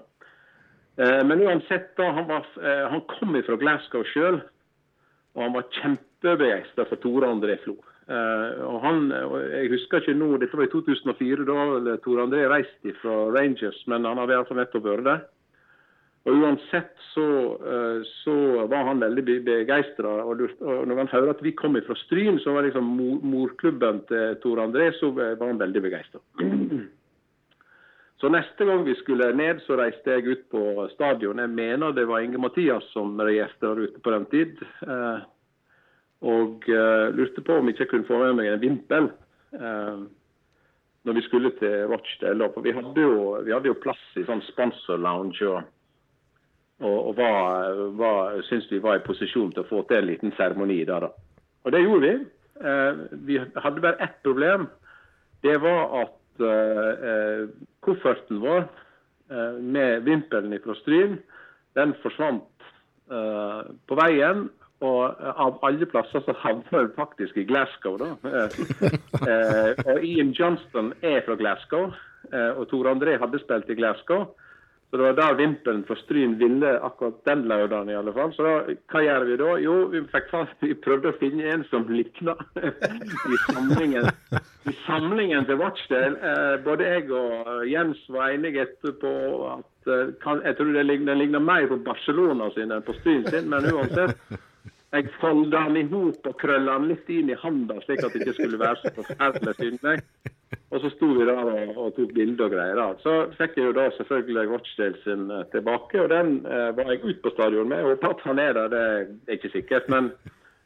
[0.98, 2.50] Men uansett, da, han, var,
[2.90, 4.42] han kom fra Glasgow sjøl,
[5.38, 7.78] og han var kjempebegeistra for Tore André Flo.
[8.10, 9.06] og han,
[9.54, 14.10] jeg husker ikke nå, Dette var i 2004, da Tore André reiste fra Rangers, men
[14.10, 15.26] han hadde iallfall nettopp vært der.
[16.24, 17.26] Og Uansett så,
[18.24, 18.34] så,
[18.72, 20.14] var han veldig begeistra.
[20.24, 20.46] Og,
[20.88, 22.94] når han hører at vi kom fra Stryn, som var liksom
[23.28, 26.24] morklubben til Tor André, så var han veldig begeistra.
[28.24, 31.42] Så neste gang vi skulle ned, så reiste jeg ut på stadion.
[31.44, 34.62] Jeg mener det var Inge Mathias som der ute på den tid.
[36.24, 36.64] Og
[37.18, 39.10] lurte på om jeg ikke kunne få med meg en vimpel
[41.04, 42.48] når vi skulle til Rochdale.
[42.54, 45.44] For vi hadde jo, vi hadde jo plass i sånn sponsor lounge.
[45.44, 45.68] og
[46.84, 50.34] og, og var, var, syntes vi var i posisjon til å få til en liten
[50.38, 51.08] seremoni der.
[51.08, 51.12] da.
[51.64, 52.16] Og det gjorde vi.
[52.64, 54.68] Eh, vi hadde bare ett problem.
[55.42, 57.48] Det var at eh,
[57.84, 58.66] kofferten vår
[59.32, 61.18] eh, med vimpelen fra Stryn,
[61.76, 62.50] den forsvant
[63.88, 64.48] på veien.
[64.84, 68.16] Og av alle plasser så havna vi faktisk i Glasgow, da.
[69.92, 71.92] og Ian Johnston er fra Glasgow,
[72.32, 74.26] og Tor André hadde spilt i Glasgow.
[74.94, 78.30] Så det var der vimpelen for Stryn ville akkurat den lørdagen i alle fall.
[78.36, 79.48] Så da, hva gjør vi da?
[79.64, 82.36] Jo, vi, fast, vi prøvde å finne en som likna
[83.34, 84.06] i samlingen.
[84.70, 86.14] I samlingen til Watchdale.
[86.14, 89.16] Eh, både jeg og Jens var enige etterpå
[89.56, 93.26] at eh, kan, jeg tror den ligner, ligner mer på Barcelona sin enn på Stryn
[93.34, 94.22] sin, men uansett.
[94.94, 98.28] Jeg folda den i hop og krølla den litt inn i handa, slik at det
[98.28, 99.98] ikke skulle være så forferdelig synlig.
[100.74, 102.80] Og så sto vi der og, og tok bilder og greier.
[102.80, 102.86] da.
[103.06, 107.20] Så fikk jeg jo da selvfølgelig Watchdale sin tilbake, og den eh, var jeg ute
[107.22, 107.84] på stadion med.
[107.84, 108.86] Jeg håper at han er der, det
[109.28, 109.90] er ikke sikkert.
[109.94, 110.10] Men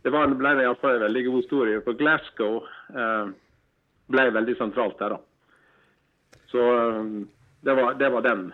[0.06, 1.82] det var, ble iallfall en veldig god historie.
[1.84, 2.62] For Glasgow
[2.96, 3.34] eh,
[4.16, 6.40] ble veldig sentralt der, da.
[6.54, 7.12] Så eh,
[7.68, 8.48] det var, det var den.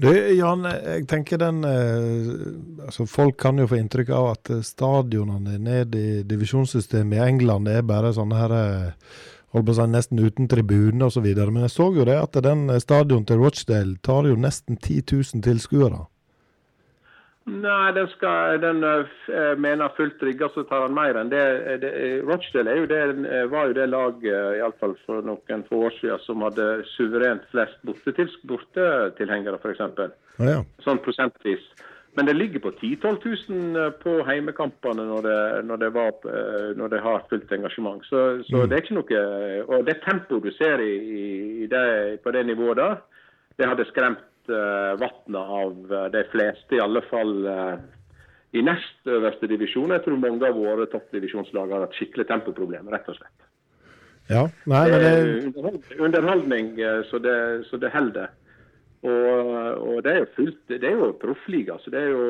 [0.00, 6.00] Du, Jan, jeg tenker den altså Folk kan jo få inntrykk av at stadionene nede
[6.00, 8.54] i divisjonssystemet i England er bare sånne her
[9.54, 11.26] holdt på å si nesten uten tribune osv.
[11.26, 15.44] Men jeg så jo det at den stadion til Rochdale tar jo nesten 10 000
[15.46, 16.06] tilskuere.
[17.50, 19.06] Nei, den, skal, den uh,
[19.58, 21.44] mener fullt rigga, så tar han mer enn det.
[21.82, 21.92] det
[22.28, 23.00] Rochdale jo det,
[23.50, 27.80] var jo det laget, iallfall for noen få år siden, som hadde suverent flest
[28.46, 29.82] bortetilhengere, f.eks.
[30.38, 30.60] Ah, ja.
[30.84, 31.64] Sånn prosentvis.
[32.18, 36.16] Men det ligger på 10 000-12 000 på heimekampene når det, når det, var,
[36.74, 38.02] når det har fullt engasjement.
[38.06, 38.64] Så, så mm.
[38.66, 39.20] det er ikke noe
[39.76, 40.96] Og det tempoet du ser i,
[41.62, 42.98] i det, på det nivået der,
[43.60, 47.76] det hadde skremt uh, vannet av de fleste, i alle fall uh,
[48.56, 49.94] i nest øverste divisjon.
[49.94, 53.46] Jeg tror mange av våre toppdivisjonslag har hatt skikkelig tempoproblemer, rett og slett.
[54.30, 55.98] Ja, nei, men det...
[55.98, 56.74] Underholdning
[57.10, 57.36] så det,
[57.70, 58.30] så det holder.
[59.00, 61.78] Og, og, det er jo fullt, det er jo proffliga.
[61.80, 62.24] så det er jo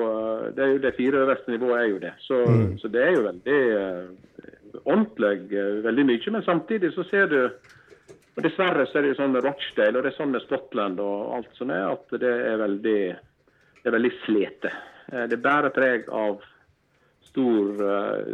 [0.55, 2.13] det, er jo det fire øverste nivået er jo det.
[2.19, 2.79] Så, mm.
[2.79, 6.31] så det er jo veldig uh, ordentlig veldig mye.
[6.31, 7.41] Men samtidig så ser du
[8.37, 11.01] og Dessverre så er det jo sånn med Rochdale og det er sånn med Scotland
[11.03, 13.01] og alt sånt er, at det er veldig,
[13.83, 14.71] det er veldig slete.
[15.29, 16.39] Det bærer preg av
[17.27, 17.83] stor,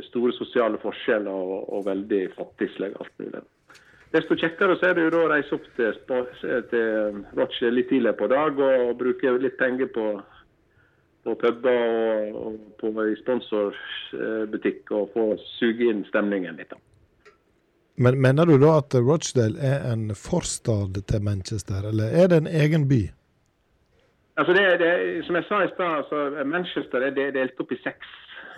[0.05, 3.42] store sosiale forskjeller og, og veldig fattigslig alt mulig.
[4.14, 5.97] Desto kjekkere så er det jo da å reise opp til,
[6.71, 10.07] til Roche litt tidligere på dag og bruke litt penger på,
[11.27, 15.27] på puber og, og på sponsorbutikk og få
[15.59, 16.77] suge inn stemningen litt.
[17.97, 22.51] Men Mener du da at Rochdale er en forstad til Manchester, eller er det en
[22.62, 23.03] egen by?
[24.37, 28.11] Altså det, det, som jeg sa i stad, altså Manchester er delt opp i seks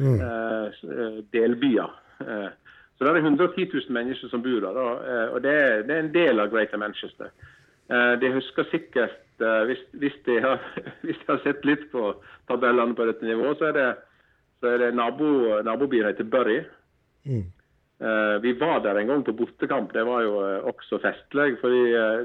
[0.03, 0.19] mm.
[0.19, 1.93] uh, delbyer.
[2.19, 2.51] Uh,
[2.99, 4.79] så det er 110 000 mennesker som bor der.
[5.07, 7.31] Eh, og det er, det er en del av Greater Manchester.
[7.87, 10.59] Eh, de husker sikkert, eh, hvis, hvis, de har,
[11.07, 12.11] hvis, de har, sett litt på
[12.51, 13.87] tabellene på dette nivået, så er det,
[14.59, 16.59] så er det nabo, nabobyen heter Bury.
[17.29, 17.47] Mm.
[18.43, 19.91] Vi var der en gang på bortekamp.
[19.91, 20.35] Det var jo
[20.71, 21.57] også festlig.
[21.59, 21.81] fordi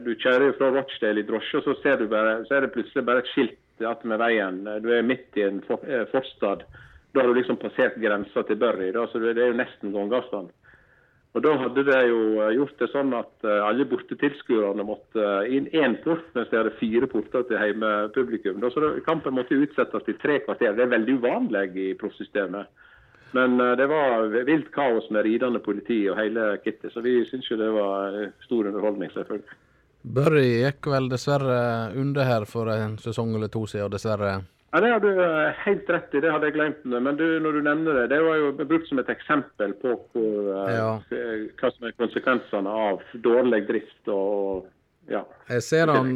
[0.05, 3.01] Du kjører fra Rochdale i drosje, og så, ser du bare, så er det plutselig
[3.05, 4.59] bare et skilt attmed veien.
[4.85, 6.61] Du er midt i en forstad
[7.13, 10.53] Da har du liksom passert grensa til Burry, da, så det er jo nesten gångavstand.
[11.33, 15.55] Og Da hadde de jo eh, gjort det sånn at eh, alle bortetilskuerne måtte eh,
[15.57, 18.61] inn én port, mens det hadde fire porter til hjemmepublikum.
[18.73, 20.75] Så Kampen måtte utsettes til tre kvarter.
[20.77, 22.69] Det er veldig uvanlig i proffsystemet.
[23.33, 27.57] Men det var vilt kaos med ridende politi og hele kittet, så vi syns jo
[27.57, 28.13] det var
[28.43, 29.55] stor underholdning, selvfølgelig.
[30.03, 31.57] Børri gikk vel dessverre
[31.97, 34.35] under her for en sesong eller to siden, dessverre.
[34.73, 36.85] Ja, Det har du eh, helt rett i, det hadde jeg glemt.
[36.85, 40.47] Men du, når du nevner det, det var jo brukt som et eksempel på hvor,
[40.49, 40.87] eh, ja.
[41.59, 44.65] hva som er konsekvensene av dårlig drift og
[45.11, 45.21] ja.
[45.51, 46.09] Jeg ser han,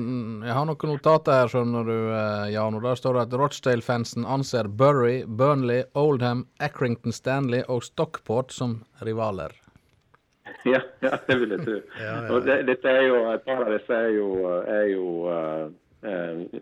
[0.47, 2.77] jeg har noen notater her, skjønner du, eh, Jan.
[2.79, 8.79] og Der står det at Rochdale-fansen anser Bury, Burnley, Oldham, Accrington Stanley og Stockport som
[9.05, 9.53] rivaler.
[10.65, 11.75] Ja, ja det vil jeg tro.
[12.01, 12.29] ja, ja.
[12.33, 14.31] Og det, dette er jo, Et par av disse er jo,
[14.65, 15.05] er jo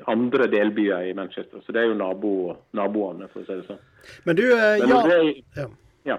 [0.05, 1.59] andre delbyer i Manchester.
[1.65, 2.31] Så det er jo nabo,
[2.77, 3.81] naboene, for å si det sånn.
[4.23, 5.19] Men du, eh, Men ja, det,
[5.55, 5.67] ja.
[6.03, 6.17] ja.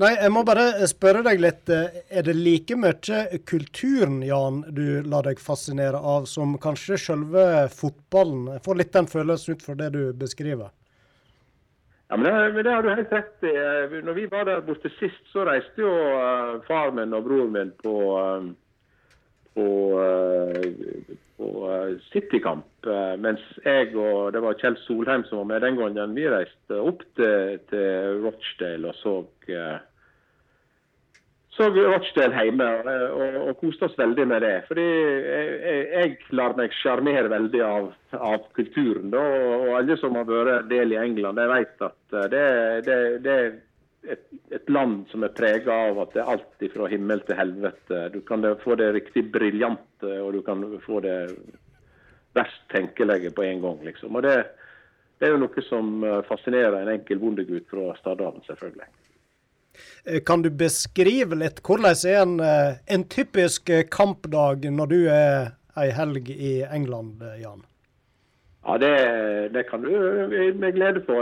[0.00, 1.68] Nei, jeg må bare spørre deg litt.
[1.72, 7.66] Eh, er det like mye kulturen, Jan, du lar deg fascinere av, som kanskje selve
[7.72, 8.50] fotballen?
[8.56, 10.72] Jeg får litt den følelsen ut fra det du beskriver.
[12.08, 13.50] Ja, men det, det, har du helt rett i.
[13.50, 15.92] Eh, når vi var der borte sist, så reiste jo
[16.68, 17.96] far min og broren min på,
[19.56, 22.86] på, uh, på eh, Citykamp.
[22.86, 26.16] Eh, mens jeg og det var Kjell Solheim som var med den gangen.
[26.16, 29.18] Vi reiste opp til, til Rochdale og så
[29.52, 29.76] eh,
[31.56, 34.56] så Rochdale hjemme og, og koste oss veldig med det.
[34.68, 39.08] Fordi jeg, jeg, jeg lar meg sjarmere veldig av, av kulturen.
[39.14, 39.22] Da,
[39.62, 42.44] og alle som har vært del i England, de vet at det,
[42.84, 43.38] det, det
[44.10, 48.02] et, et, land som er prega av at det er alt fra himmel til helvete.
[48.14, 51.18] Du kan få det riktig briljante, og du kan få det
[52.36, 53.82] verst tenkelige på en gang.
[53.84, 54.16] liksom.
[54.16, 54.36] Og det,
[55.18, 58.88] det, er jo noe som eh, fascinerer en enkel bondegutt fra Stadalen, selvfølgelig.
[60.04, 65.56] Eh, kan du beskrive litt hvordan er en, eh, en typisk kampdag når du er
[65.76, 67.64] ei helg i England, Jan?
[68.66, 69.90] Ja, det, det, kan du
[70.58, 71.20] med glede få.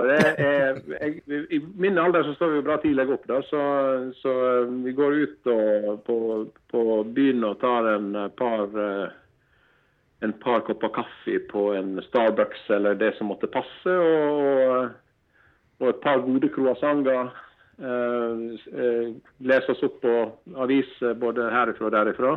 [1.53, 3.65] I min alder så står vi bra tidlig opp, da, så,
[4.17, 4.33] så,
[4.85, 6.17] vi går ut og, på,
[6.73, 8.73] på, byen og tar en par,
[10.25, 14.89] en par kopper kaffe på en Starbucks eller det som måtte passe, og,
[15.83, 17.29] og et par gode croissanter.
[17.75, 20.17] Eh, lese oss opp på
[20.63, 22.35] aviser både herifra og derifra.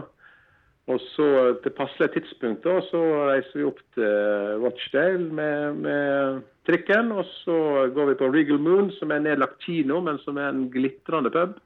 [0.87, 1.29] Og så
[1.63, 7.11] til passelig tidspunkt da, så reiser vi opp til Rochdale med, med, trikken.
[7.11, 7.57] Og så
[7.95, 11.31] går vi på Regal Moon, som er en nedlagt kino, men som er en glitrende
[11.33, 11.57] pub.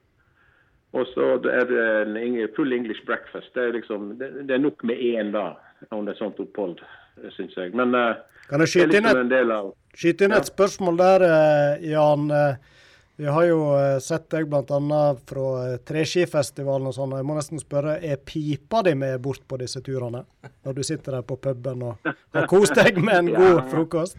[0.98, 1.86] Og så er det
[2.24, 3.54] en full English breakfast.
[3.54, 5.52] Det er, liksom, det, det er nok med én da,
[5.92, 6.82] under er sånt opphold,
[7.38, 7.76] syns jeg.
[7.78, 8.18] Men uh,
[8.50, 10.50] kan jeg skyte inn, liksom et, av, skyte inn et ja.
[10.50, 12.26] spørsmål der, eh, Jan?
[13.22, 15.02] Vi har jo eh, sett deg bl.a.
[15.30, 17.12] fra eh, Treskifestivalen og sånn.
[17.20, 20.24] Jeg må nesten spørre, er pipa di med bort på disse turene?
[20.66, 23.68] Når du sitter der på puben og har kost deg med en god ja.
[23.76, 24.18] frokost?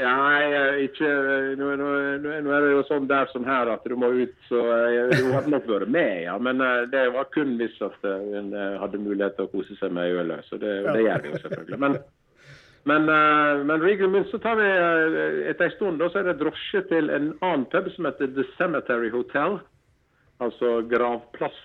[0.00, 1.12] Ja, jeg, ikke,
[1.60, 1.90] nå, nå,
[2.24, 5.28] nå, er det jo sånn der som her at du må ut, så jeg, du
[5.36, 6.40] hadde nok vært med, ja.
[6.48, 10.16] Men eh, det var kun hvis at hun hadde mulighet til å kose seg med
[10.24, 10.48] ølet.
[10.48, 11.82] Så det, det gjør vi jo selvfølgelig.
[11.84, 12.00] Men
[12.84, 16.28] men, uh, men Regal Mint, så tar vi uh, etter en stund da, så er
[16.30, 19.58] det drosje til en annen pub som heter The Cemetery Hotel.
[20.42, 21.62] Altså gravplass,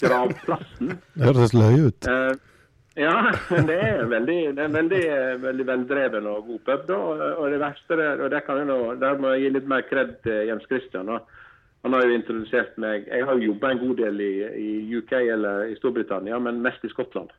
[0.00, 0.96] gravplassen.
[1.18, 2.08] det høres løye ut.
[2.08, 2.32] Uh,
[2.96, 3.14] ja,
[3.68, 5.04] det er veldig, det er veldig,
[5.42, 6.82] veldig veldreven og god pub.
[6.88, 6.98] da,
[7.40, 10.18] og det verste og det kan jeg nå, Der må jeg gi litt mer kred
[10.24, 11.08] til Jens Christian.
[11.08, 11.22] da.
[11.82, 14.32] Han har jo introdusert meg Jeg har jo jobba en god del i,
[14.64, 17.32] i, UK eller i Storbritannia, men mest i Skottland.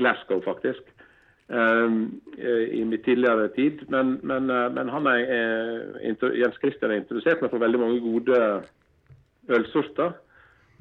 [0.00, 0.86] Glasgow, faktisk.
[1.52, 3.78] Ehm, eh, i mitt tidligere tid.
[3.88, 8.00] Men, men, eh, men han er, eh, Jens Christian har introdusert meg for veldig mange
[8.00, 8.62] gode
[9.48, 10.12] ølsorter.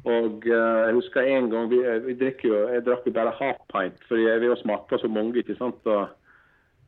[0.06, 4.16] Og jeg husker en gang vi, vi jo, Jeg drakk jo bare half pint, for
[4.16, 5.38] vi har smake så mange.
[5.38, 5.86] ikke sant?
[5.86, 6.08] Og,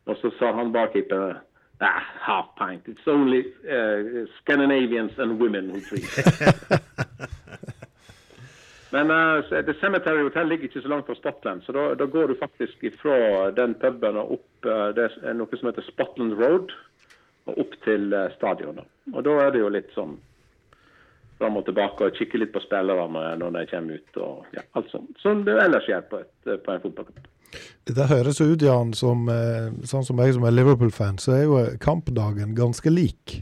[0.05, 1.35] og så sa han barkeeperen
[1.81, 2.87] ah, half pint.
[2.87, 6.09] It's only uh, Scandinavians and women who drink.
[8.93, 12.27] Men uh, The Cemetery Hotel ligger ikke så langt fra Spotland, så da, da går
[12.27, 16.75] du faktisk fra den puben og opp uh, det er noe som heter Spotland Road,
[17.49, 18.85] og opp til uh, stadionet.
[19.15, 20.13] Og da er det jo litt sånn
[21.39, 24.19] fram og tilbake og kikke litt på spillerne når de kommer ut.
[24.21, 25.17] og ja, alt sånt.
[25.23, 27.31] Som det ellers gjør på, et, på en fotballkamp.
[27.89, 29.25] Det høres ut, Jan, som
[29.89, 33.41] sånn som jeg som er Liverpool-fan, så er jo kampdagen ganske lik.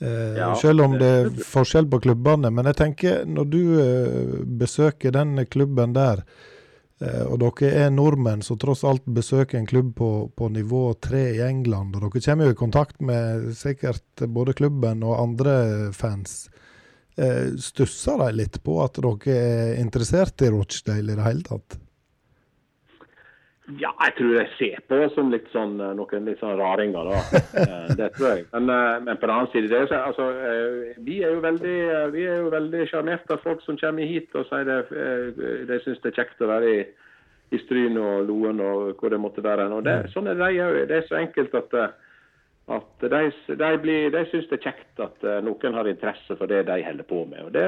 [0.00, 2.50] Eh, ja, selv om det er forskjell på klubbene.
[2.52, 6.24] Men jeg tenker, når du eh, besøker den klubben der,
[6.96, 11.26] Eh, og dere er nordmenn som tross alt besøker en klubb på, på nivå tre
[11.34, 11.96] i England.
[11.96, 15.56] Og dere kommer jo i kontakt med sikkert både klubben og andre
[15.96, 16.46] fans.
[17.16, 21.78] Eh, stusser de litt på at dere er interessert i Rochdale i det hele tatt?
[23.80, 27.40] Ja, jeg tror jeg ser på som litt sånn, eh, noen litt sånn raringer, da.
[27.66, 28.44] Eh, det tror jeg.
[28.52, 30.26] Men, eh, men på den annen side, det er, så- altså,
[31.02, 34.46] vi er jo veldig vi er jo veldig sjarmerte av folk som kommer hit og
[34.46, 34.78] sier det,
[35.66, 36.80] de syns det er kjekt å være i,
[37.56, 39.66] i Stryn og Loen og hvor det måtte være.
[39.72, 40.80] Og det, sånn er de òg.
[40.90, 41.74] Det er så enkelt at,
[42.76, 46.64] at de, de, blir- de syns det er kjekt at noen har interesse for det
[46.70, 47.48] de holder på med.
[47.48, 47.66] Og det,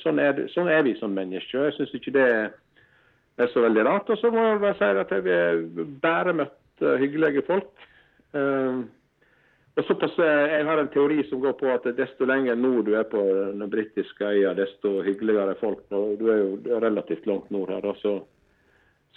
[0.00, 1.68] sånn, er, sånn er vi som mennesker.
[1.68, 2.54] Jeg syns ikke det er det
[3.38, 4.10] er så veldig rart.
[4.10, 7.88] Og så må jeg bare si at jeg har bare møtt hyggelige folk.
[8.34, 8.84] Eh,
[9.76, 13.02] og såpass, Jeg har en teori som går på at desto lenger nord du er
[13.04, 13.20] på
[13.52, 15.82] den britiske øya, desto hyggeligere er folk.
[15.90, 17.92] Du er jo relativt langt nord her.
[18.00, 18.22] så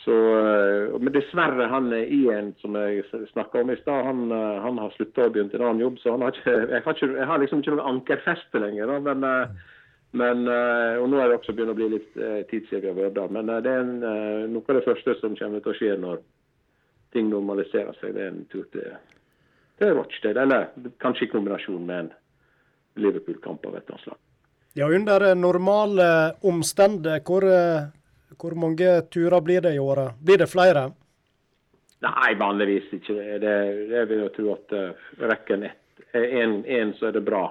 [0.06, 3.04] så, eh, men dessverre, han er i en som jeg
[3.34, 6.00] snakka om i stad, han, eh, han har slutta og begynt en annen jobb.
[6.00, 8.94] Så har ikke, jeg, har ikke, jeg har liksom ikke noe ankerfeste lenger.
[9.04, 9.68] Men, eh,
[10.12, 12.16] men, eh, og nå er det også begynt å bli litt
[12.49, 13.34] tid siden vi har vært der.
[13.36, 15.97] Men eh, det er en, eh, noe av det første som kommer til å skje
[16.01, 16.24] når
[17.14, 18.16] ting normaliserer seg.
[18.16, 18.95] Det er en tur til,
[19.78, 20.47] til Rochdale.
[20.47, 22.10] Eller kanskje i kombinasjon med en
[23.05, 24.20] Liverpool-kamp av et eller annet slag.
[24.78, 26.10] Ja, under normale
[26.45, 27.45] omstendigheter, hvor,
[28.38, 30.18] hvor mange turer blir det i året?
[30.26, 30.89] Blir det flere?
[32.05, 33.16] Nei, vanligvis ikke.
[33.41, 33.55] Det,
[33.89, 34.76] det, vil jeg tro at
[35.34, 35.66] rekken
[36.14, 37.49] én, så er det bra.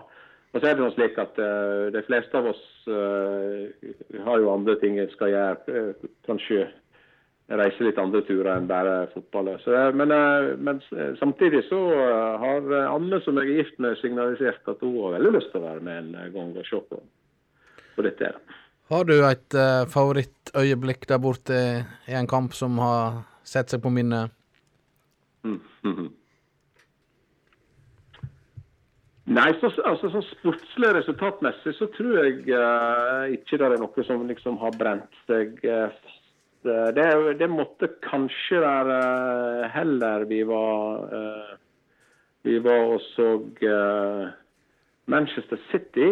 [0.54, 3.68] Og så er det noe slik at uh, de fleste av oss uh,
[4.24, 5.56] har jo andre ting jeg skal gjøre.
[5.68, 6.68] Uh, kanskje
[7.58, 9.54] reise litt andre turer enn bare fotball.
[9.64, 10.12] Så, men,
[10.60, 10.82] men
[11.16, 11.78] samtidig så
[12.42, 15.64] har Anne, som jeg er gift med, signalisert at hun har veldig lyst til å
[15.64, 16.98] være med en gang og se på,
[17.96, 18.34] på dette.
[18.92, 19.56] Har du et
[19.94, 21.62] favorittøyeblikk der borte
[22.04, 24.28] i en kamp som har sett seg på minnet?
[25.48, 26.12] Mm, mhm.
[29.28, 34.22] Nei, så, altså sånn sportslig resultatmessig så tror jeg uh, ikke det er noe som
[34.24, 36.14] liksom har brent seg eh, fast.
[36.64, 37.04] Eh, Det,
[37.38, 41.04] det måtte kanskje være uh, heller vi var
[42.46, 43.28] Vi var og så
[45.06, 46.08] Manchester City.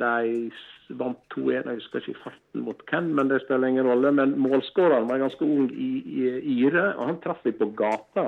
[0.00, 0.50] de
[0.98, 1.68] vant 2-1.
[1.68, 4.12] Jeg husker ikke farten mot hvem, men det spiller ingen rolle.
[4.12, 8.26] Men målskåreren var ganske ung i, i ire, og han traff vi på gata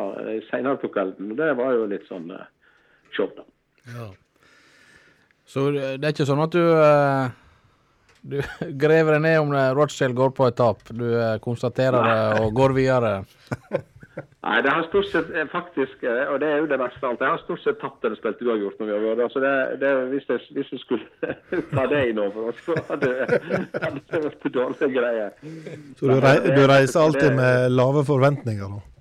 [0.49, 1.35] senere på kvelden.
[1.35, 2.33] og Det var jo litt sånn
[3.13, 3.45] show, da.
[5.47, 7.35] Så det det er ikke sånn at du eh,
[8.27, 8.41] du
[8.83, 10.81] graver deg ned om det Rochdale går på et tap.
[10.91, 13.21] Du eh, konstaterer det og går videre.
[14.47, 17.11] Nei, det har stort sett eh, faktisk, eh, og det er jo det verste av
[17.13, 19.45] alt, jeg har stort sett tatt eller spilt uavgjort når vi har vært der.
[19.45, 21.35] Det, det, hvis, jeg, hvis jeg skulle
[21.75, 25.35] ta det inn over oss, så hadde, hadde det vært dårlige greier.
[25.99, 28.96] Så du, rei, du reiser alltid med lave forventninger, da?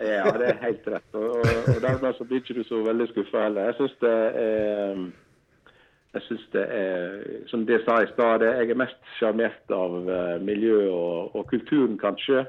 [0.00, 1.10] Ja, det er helt rett.
[1.12, 3.68] Og, og, og dermed så blir ikke du så veldig skuffa heller.
[3.70, 5.02] Jeg syns det er
[6.10, 7.10] jeg synes det er,
[7.46, 11.98] som det sa i stad, jeg er mest sjarmert av eh, miljøet og, og kulturen,
[12.00, 12.40] kanskje.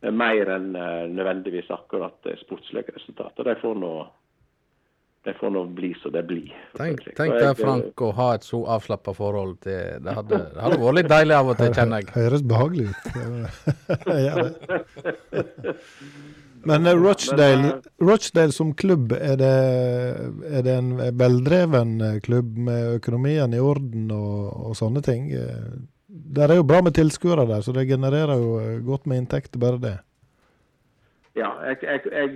[0.00, 3.44] eh, Mer enn eh, nødvendigvis akkurat det sportslige resultater.
[3.50, 3.92] De får nå
[5.26, 6.52] de får nå bli som det blir.
[6.78, 10.78] Tenk, tenk deg, Frank, å ha et så avslappa forhold til Det hadde, det hadde
[10.84, 12.12] vært litt deilig av og til, kjenner jeg.
[12.20, 13.00] Høres behagelig ut.
[16.66, 16.72] Det.
[16.72, 19.52] Men eh, Rochdale, Rochdale som klubb, er det,
[20.50, 25.30] er det en veldreven eh, klubb med økonomien i orden og, og sånne ting?
[25.30, 25.46] Det
[26.08, 29.62] Der er jo bra med tilskuere der, så det genererer jo eh, godt med inntekter,
[29.62, 29.96] bare det.
[31.36, 32.30] Ja, jeg, jeg, jeg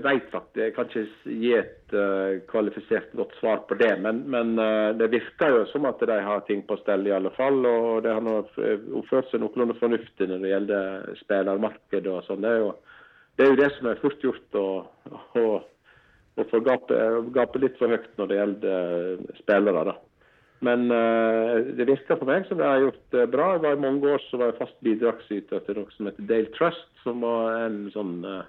[0.00, 3.90] vet faktisk Jeg kan ikke gi et uh, kvalifisert godt svar på det.
[4.00, 7.28] Men, men uh, det virker jo som at de har ting på stell i alle
[7.36, 7.60] fall.
[7.68, 12.40] Og det har oppført seg noenlunde fornuftig når det gjelder spillermarkedet og sånn.
[12.46, 12.78] Det, er jo-
[13.38, 14.66] det er jo det som er fort gjort å,
[15.38, 15.46] å,
[16.42, 16.98] å få gape,
[17.36, 19.84] gape litt for høyt når det gjelder eh, spillere.
[19.92, 19.94] da.
[20.66, 23.52] Men uh, det virker på meg som det har gjort det bra.
[23.54, 26.50] Jeg var I mange år så var jeg fast bidragsyter til noe som heter Dale
[26.56, 28.48] Trust, som var en sånn eh,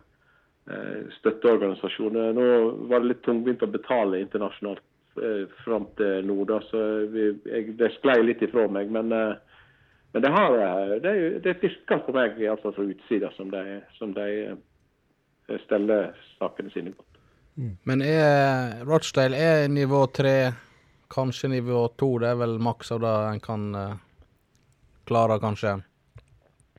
[0.74, 2.18] eh, støtteorganisasjon.
[2.18, 2.48] Eh, Nå
[2.90, 4.82] var det litt tungvint å betale internasjonalt
[5.22, 6.82] uh, fram til nå, da, så
[7.14, 8.90] vi, jeg, det sklei litt ifra meg.
[8.98, 9.60] Men, uh,
[10.12, 14.14] men det, har, eh, det, det virker på meg, iallfall fra utsida, som de, som
[14.16, 14.56] de eh,
[15.66, 17.06] steller sakene sine godt.
[17.84, 20.54] Men er Rochdale er nivå tre,
[21.12, 22.14] kanskje nivå to?
[22.22, 23.98] Det er vel maks av det en kan eh,
[25.10, 25.80] klare, kanskje?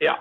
[0.00, 0.16] Ja,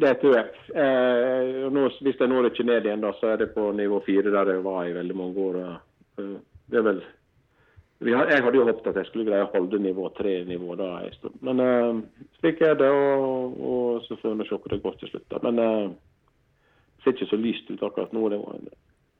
[0.00, 0.48] det tror jeg.
[0.72, 4.32] Eh, nå, hvis jeg når ikke ned igjen, da, så er det på nivå fire,
[4.32, 5.60] der jeg var i veldig mange år.
[5.66, 6.36] Eh,
[6.68, 6.98] Det er vel
[7.98, 11.00] vi har, Jeg hadde jo håpet at jeg skulle greie å holde nivå tre-nivå da
[11.02, 11.38] en stund.
[11.42, 15.10] Men uh, slik er det, og, og så får vi se hvor det går til
[15.10, 15.34] slutt.
[15.42, 15.70] Men det
[17.04, 18.28] ser ikke så lyst ut akkurat nå.
[18.32, 18.60] Det var,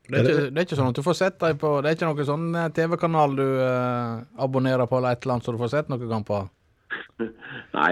[0.09, 1.99] Det er, ikke, det er ikke sånn at du får sett deg på Det er
[1.99, 5.61] ikke noen sånn eh, TV-kanal du eh, abonnerer på eller et eller annet, så du
[5.61, 6.49] får sett noen kamper?
[7.79, 7.91] Nei,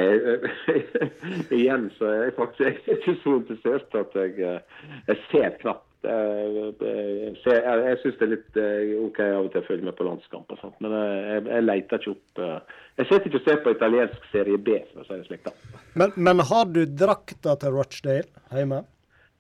[1.59, 5.59] igjen så er jeg faktisk jeg er ikke så interessert at jeg, eh, jeg ser
[5.61, 5.83] knapt.
[6.07, 9.89] Jeg, jeg, jeg, jeg syns det er litt eh, OK av og til å følge
[9.89, 13.27] med på landskamp og sånt, men eh, jeg, jeg leter ikke opp eh, Jeg sitter
[13.31, 15.49] ikke og ser på italiensk serie B, for å si det slik.
[15.49, 15.81] da.
[15.99, 18.85] Men, men har du drakta til Rochdale hjemme?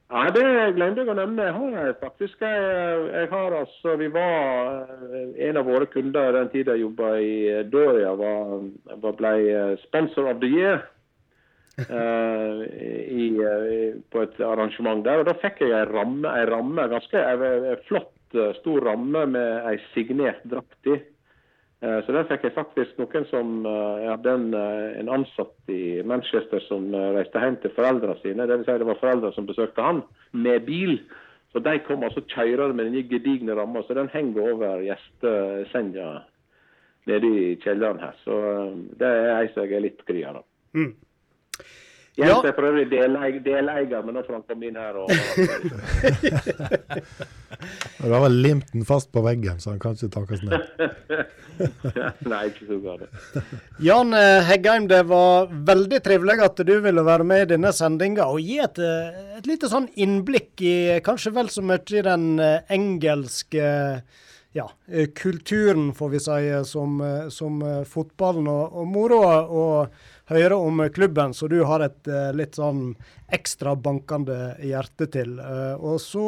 [0.06, 0.42] Nei, det
[0.76, 1.48] glemte jeg å nevne.
[1.48, 2.42] Jeg har faktisk.
[2.42, 7.16] Jeg, jeg har altså, Vi var eh, En av våre kunder den tida jeg jobba
[7.18, 8.60] i eh, Doria, var,
[9.02, 10.84] var, ble eh, sponsor of the year.
[11.76, 12.62] Uh,
[13.12, 15.20] i, eh, på et arrangement der.
[15.20, 19.26] og Da fikk jeg ei ramme, ei ramme ganske ei, ei flott, eh, stor ramme
[19.34, 20.96] med ei signert drakt i.
[21.82, 25.72] Eh, Så den fikk jeg faktisk noen som eh, Jeg hadde en, eh, en ansatt
[25.72, 28.46] i Manchester som reiste hjem til foreldrene sine.
[28.48, 30.02] Det, vil si det var foreldre som besøkte han
[30.32, 30.98] med bil.
[31.52, 33.84] Så de kom altså kjørende med den gedigne ramma.
[33.84, 36.08] Så den henger over gjestesenga
[37.06, 38.16] nede i kjelleren her.
[38.24, 38.40] Så
[38.98, 40.42] det er ei som jeg er litt kry av.
[40.76, 40.94] Mm.
[42.16, 42.36] Jens Ja.
[42.48, 45.10] er for øvrig deleier, deleier, men nå får han komme inn her og
[48.00, 50.60] Du har vel limt den fast på veggen, så han kan ikke takes ned.
[52.30, 53.06] Nei, ikke så galt.
[53.84, 58.28] Jan eh, Heggheim, det var veldig trivelig at du ville være med i denne sendinga
[58.32, 62.28] og gi et, eh, et lite sånn innblikk i kanskje vel så mye i den
[62.42, 63.64] eh, engelske
[64.56, 69.64] ja, eh, kulturen, får vi si, eh, som, eh, som fotballen og, og moro å
[70.32, 72.94] høre om klubben, så du har et litt sånn
[73.28, 75.36] ekstra bankende hjerte til.
[75.76, 76.24] Og så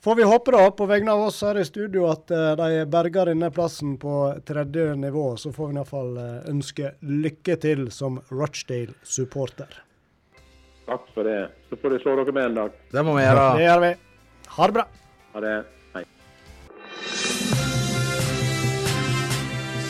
[0.00, 3.50] får vi håpe da, på vegne av oss her i studio, at de berger denne
[3.52, 4.16] plassen på
[4.48, 5.26] tredje nivå.
[5.36, 6.16] Så får vi iallfall
[6.48, 9.82] ønske lykke til som Rochdale-supporter.
[10.88, 11.40] Takk for det.
[11.68, 12.82] Så får dere slå dere med en dag.
[12.96, 13.48] Det må vi gjøre.
[13.58, 13.96] Det gjør vi.
[14.56, 14.92] Ha det bra.
[15.34, 15.56] Ha det.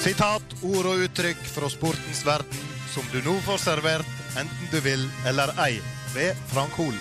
[0.06, 5.02] Sitat, ord og uttrykk fra sportens verden som du nå får servert, enten du vil
[5.28, 5.80] eller ei,
[6.14, 6.94] ved Frank Hol.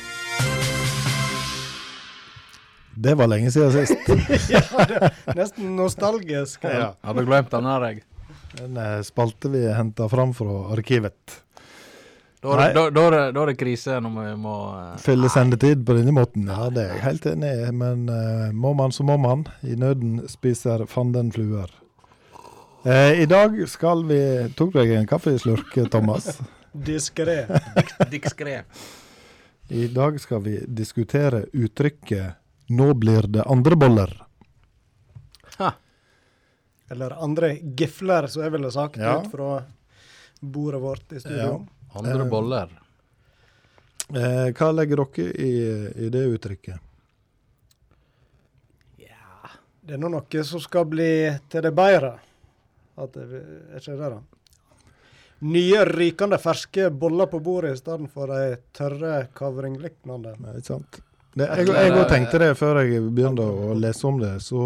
[2.96, 4.10] Det var lenge siden sist.
[4.56, 6.64] ja, det nesten nostalgisk.
[6.64, 6.94] Ja.
[7.04, 8.04] Hadde glemt den her, jeg.
[8.64, 11.40] En eh, spalte vi henta fram fra arkivet.
[12.46, 15.30] Da er, det- da, da, er da er det krise når vi må uh, Fylle
[15.34, 17.72] sendetid på denne måten, ja det er jeg helt enig i.
[17.74, 19.46] Men uh, må man, så må man.
[19.66, 21.72] I nøden spiser fanden fluer.
[22.86, 24.20] Uh, I dag skal vi
[24.56, 26.36] Tok du deg en kaffeslurk, Thomas?
[26.90, 27.46] Diskré.
[28.12, 28.60] Diskré.
[29.74, 32.36] I dag skal vi diskutere uttrykket
[32.70, 34.14] 'nå blir det andre boller'.
[35.58, 35.72] Ha.
[36.92, 39.20] Eller andre gifler, som jeg ville sagt Ja.
[39.22, 39.64] ut fra
[40.42, 41.66] bordet vårt i studio.
[41.96, 42.74] Andre Eh, boller.
[44.10, 45.54] Eh, hva legger dere i,
[46.06, 46.82] i det uttrykket?
[49.86, 51.12] Det er nå noe som skal bli
[51.54, 52.16] til det bedre.
[52.98, 54.22] At det, er ikke det, da?
[55.46, 60.34] Nye, rykende ferske boller på bordet i stedet for de tørre kavringliknende.
[60.42, 60.98] Nei, ikke sant?
[61.36, 64.38] Det, jeg jeg òg tenkte det før jeg begynte å lese om det.
[64.40, 64.60] Så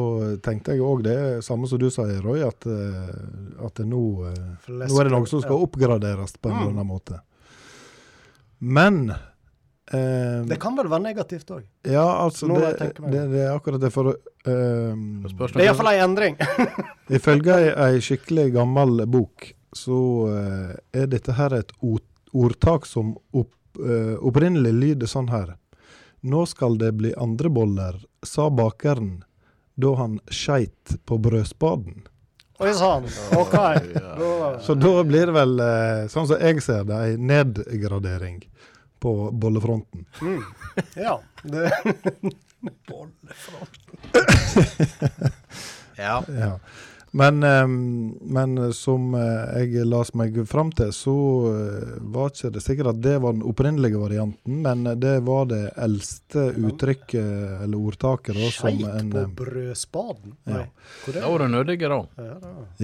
[0.45, 4.69] tenkte jeg òg det, samme som du sa, Roy, at, eh, at det nå, eh,
[4.69, 6.61] nå er det noe som skal oppgraderes på en Mm.
[6.61, 7.19] eller annen måte.
[8.59, 11.63] Men eh, Det kan vel være negativt òg.
[11.89, 13.89] Ja, altså det, det, det er akkurat det.
[13.95, 14.93] For eh,
[15.33, 16.37] Spørs Det er iallfall ei endring.
[17.17, 19.97] ifølge ei, ei skikkelig gammel bok, så
[20.35, 25.55] eh, er dette her et ordtak som opp, eh, opprinnelig lyder sånn her.
[26.21, 29.23] Nå skal det bli andre boller, sa bakeren
[29.79, 32.03] da han skeit på brødspaden.
[32.59, 33.05] Oi sann.
[33.37, 33.55] OK.
[34.61, 38.41] Så da blir det vel, eh, sånn som jeg ser det, ei nedgradering
[38.99, 40.03] på bollefronten.
[40.19, 40.43] mm.
[40.99, 41.21] Ja.
[41.43, 41.71] Det,
[45.99, 46.23] Ja.
[46.27, 46.59] Ja.
[47.11, 51.13] Men, eh, men som eh, jeg las meg fram til, så
[51.49, 55.63] eh, var ikke det sikkert at det var den opprinnelige varianten, men det var det
[55.81, 60.35] eldste uttrykket, eller ordtaket, da, Skeit en på eh, brødspaden?
[60.45, 60.59] Ja.
[60.59, 60.67] Nei.
[61.05, 61.99] Hvor Da er var du nødig, da.
[62.19, 62.29] det?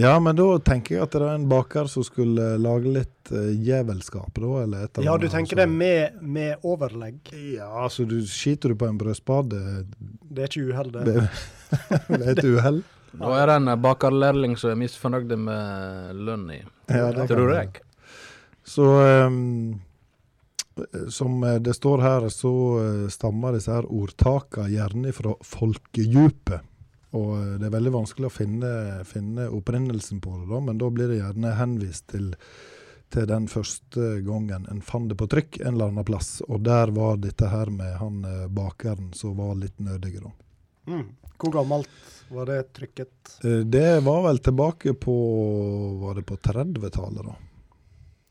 [0.02, 3.66] Ja, men da tenker jeg at det var en baker som skulle lage litt jævelskap.
[3.66, 5.78] djevelskap, da, eller et eller ja, du tenker det altså.
[5.78, 7.32] med, med overlegg.
[7.56, 9.86] Ja, altså du skiter du på en brødspade,
[10.30, 11.06] Det er ikke uhell, det.
[11.06, 11.30] det,
[12.10, 12.84] det er et uhell.
[13.20, 16.61] Da er det en eh, bakerlærling som er misfornøyd med lønn i.
[16.91, 17.82] Ja, det Tror jeg.
[18.66, 19.82] Så um,
[21.13, 22.53] som eh, det står her, så
[23.13, 26.72] stammer disse her ordtaka gjerne fra folkedjupet.
[27.16, 28.70] Og det er veldig vanskelig å finne,
[29.07, 32.34] finne opprinnelsen på det, da, men da blir det gjerne henvist til,
[33.13, 36.41] til den første gangen en fant det på trykk en eller annen plass.
[36.49, 38.20] Og der var dette her med han
[38.51, 40.34] bakeren som var litt nødig, da.
[40.91, 41.07] Mm.
[41.39, 41.95] Hvor gammelt
[42.30, 43.36] var det trykket?
[43.44, 45.16] Eh, Det var vel tilbake på
[46.02, 47.36] Var det på 30-tallet, da?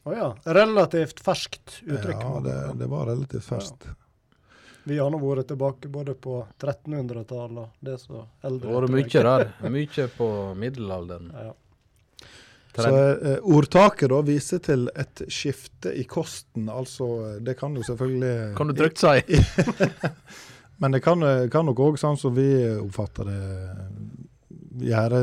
[0.04, 0.30] Å ja.
[0.44, 2.20] Relativt ferskt uttrykk.
[2.20, 3.86] Ja, det, det var relativt ferskt.
[4.84, 8.68] Vi har nå vært tilbake både på 1300-tallet og det som eldre.
[8.68, 9.46] Det har vært mye der.
[9.78, 10.28] Mye på
[10.60, 11.30] middelalderen.
[11.32, 11.54] Ja.
[12.74, 16.66] Så eh, ordtaket da viser til et skifte i kosten.
[16.68, 19.40] Altså, eh, det kan jo selvfølgelig Kan du trygt si.
[20.84, 22.44] Men det kan, eh, kan nok òg, sånn som vi
[22.76, 23.36] oppfatter det,
[24.84, 25.20] gjøre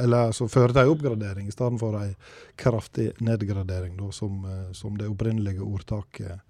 [0.00, 2.14] eller altså føre til en oppgradering i stedet for en
[2.56, 6.40] kraftig nedgradering, da, som, eh, som det opprinnelige ordtaket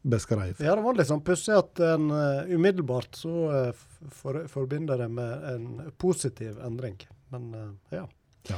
[0.00, 0.56] beskrev.
[0.56, 5.10] Ja, det var litt sånn pussig at en uh, umiddelbart så uh, for, forbinder det
[5.12, 6.96] med en positiv endring.
[7.28, 8.56] Men uh, ja.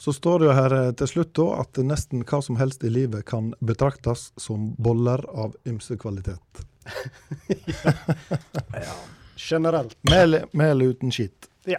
[0.00, 3.28] Så står det jo her til slutt da at nesten hva som helst i livet
[3.28, 6.64] kan betraktes som boller av ymse kvalitet.
[9.50, 9.96] Generelt.
[10.10, 11.48] Mel, mel uten skitt.
[11.64, 11.78] Ja.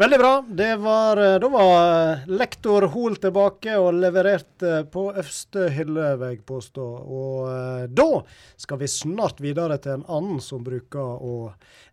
[0.00, 0.44] Veldig bra.
[0.48, 6.34] Det var, eh, da var eh, lektor Hoel tilbake og leverte på øverste hylle, vil
[6.34, 6.86] jeg påstå.
[7.18, 8.22] Og eh, da
[8.56, 11.50] skal vi snart videre til en annen som bruker å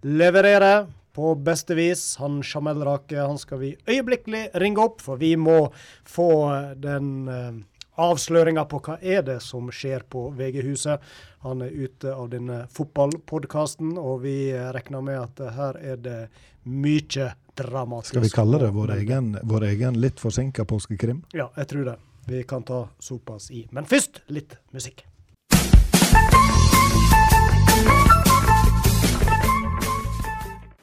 [0.07, 0.87] leverere
[1.17, 2.03] på beste vis.
[2.21, 5.71] Han Jamel Rake han skal vi øyeblikkelig ringe opp, for vi må
[6.05, 7.65] få eh, den
[7.97, 10.99] eh, avsløringa på hva er det som skjer på VG-huset.
[11.45, 15.97] Han er ute av denne fotballpodkasten, og vi eh, regner med at eh, her er
[15.97, 16.29] det
[16.63, 18.13] mye dramatisk.
[18.13, 21.23] Skal vi kalle det vår egen, vår egen litt forsinka påskekrim?
[21.33, 21.97] Ja, jeg tror det.
[22.27, 23.67] Vi kan ta såpass i.
[23.71, 25.05] Men først litt musikk.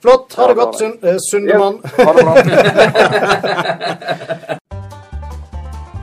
[0.04, 0.34] Flott.
[0.36, 0.76] Ha det godt,
[1.30, 1.78] Sundemann.
[1.96, 4.58] Ha det Sundemann.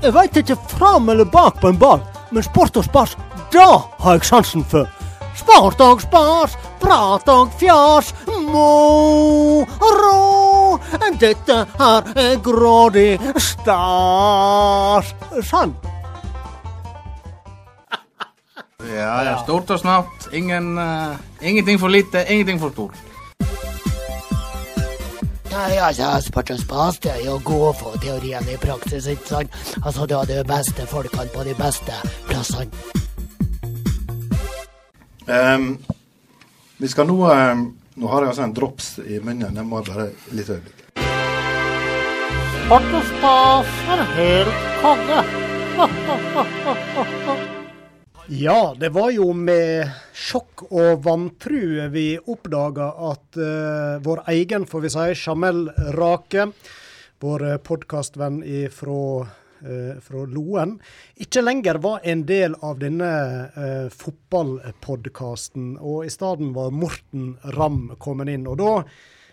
[0.01, 2.01] Jeg veit ikke fram eller bak på en ball,
[2.33, 3.11] men sport og spas,
[3.53, 3.67] da
[4.01, 4.89] har jeg sansen for.
[5.37, 8.09] Sport og spas, prat og fjas,
[8.49, 10.17] moro.
[11.21, 15.13] Dette her er grådig stas.
[15.45, 15.75] Sann.
[18.89, 19.37] Ja, ja.
[19.43, 20.31] Stort og snapt.
[20.33, 23.10] Ingen, uh, ingenting for lite, ingenting for stort.
[25.51, 29.49] Nei, altså, og spas det er jo å få teoriene teorien i praksis, ikke sant?
[29.83, 31.97] Altså, du har de beste folkene på de beste
[32.29, 32.71] plassene.
[35.27, 35.77] Um,
[36.81, 37.67] vi skal nå um,
[38.01, 39.55] Nå har jeg altså en drops i munnen.
[39.55, 40.79] Jeg må bare litt øyeblikk.
[42.71, 42.81] Og
[43.11, 45.19] spas er helt konge.
[48.31, 49.89] Ja, det var jo med
[50.31, 55.67] sjokk og vantru vi oppdaga at uh, vår egen, får vi si, Jamel
[55.97, 56.49] Rake,
[57.21, 58.41] vår podkastvenn
[58.73, 59.03] fra
[60.01, 60.71] fra Loen,
[61.21, 63.09] ikke lenger var en del av denne
[63.53, 65.75] eh, fotballpodkasten.
[65.77, 68.47] Og i stedet var Morten Ramm kommet inn.
[68.49, 68.71] Og da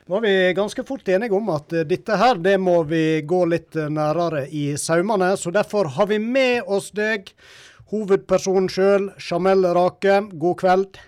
[0.09, 3.77] var vi ganske fort enige om at eh, dette her, det må vi gå litt
[3.77, 5.35] eh, nærere i saumene.
[5.37, 7.29] Så derfor har vi med oss deg,
[7.93, 10.21] hovedpersonen sjøl, Jamel Rake.
[10.33, 10.99] God kveld.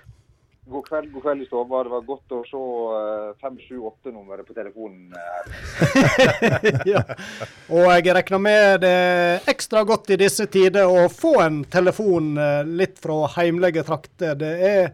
[0.70, 1.64] God kveld, god kveld i stua.
[1.66, 2.60] Det var godt å se
[2.96, 7.02] eh, 578-nummeret på telefonen eh, ja.
[7.74, 12.36] Og jeg regner med det er ekstra godt i disse tider å få en telefon
[12.38, 14.38] eh, litt fra heimlige trakter.
[14.38, 14.92] Det er